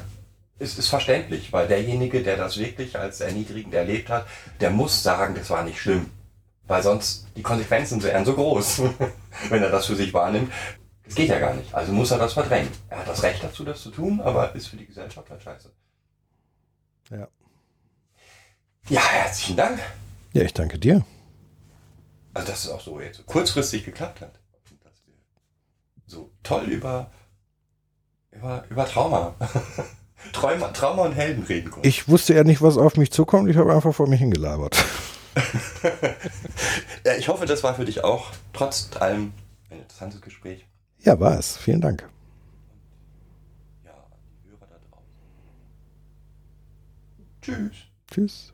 [0.59, 4.25] es ist verständlich, weil derjenige, der das wirklich als erniedrigend erlebt hat,
[4.59, 6.09] der muss sagen, das war nicht schlimm.
[6.67, 8.83] Weil sonst die Konsequenzen wären so groß,
[9.49, 10.51] wenn er das für sich wahrnimmt.
[11.03, 11.73] Das geht ja gar nicht.
[11.73, 12.69] Also muss er das verdrängen.
[12.89, 15.71] Er hat das Recht dazu, das zu tun, aber ist für die Gesellschaft halt scheiße.
[17.09, 17.27] Ja.
[18.89, 19.79] Ja, herzlichen Dank.
[20.33, 21.05] Ja, ich danke dir.
[22.33, 24.39] Also, dass es auch so jetzt kurzfristig geklappt hat.
[24.83, 25.13] Dass wir
[26.05, 27.11] so toll über,
[28.31, 29.35] über, über Trauma,
[30.33, 31.87] Trauma, Trauma und Helden reden konnte.
[31.87, 33.49] Ich wusste ja nicht, was auf mich zukommt.
[33.49, 34.75] Ich habe einfach vor mich hingelabert.
[37.05, 39.33] ja, ich hoffe, das war für dich auch trotz allem
[39.69, 40.65] ein interessantes Gespräch.
[40.99, 41.57] Ja, war es.
[41.57, 42.07] Vielen Dank.
[43.83, 43.91] Ja,
[44.43, 45.09] die Hörer da draußen.
[47.41, 47.77] Tschüss.
[48.09, 48.53] Tschüss.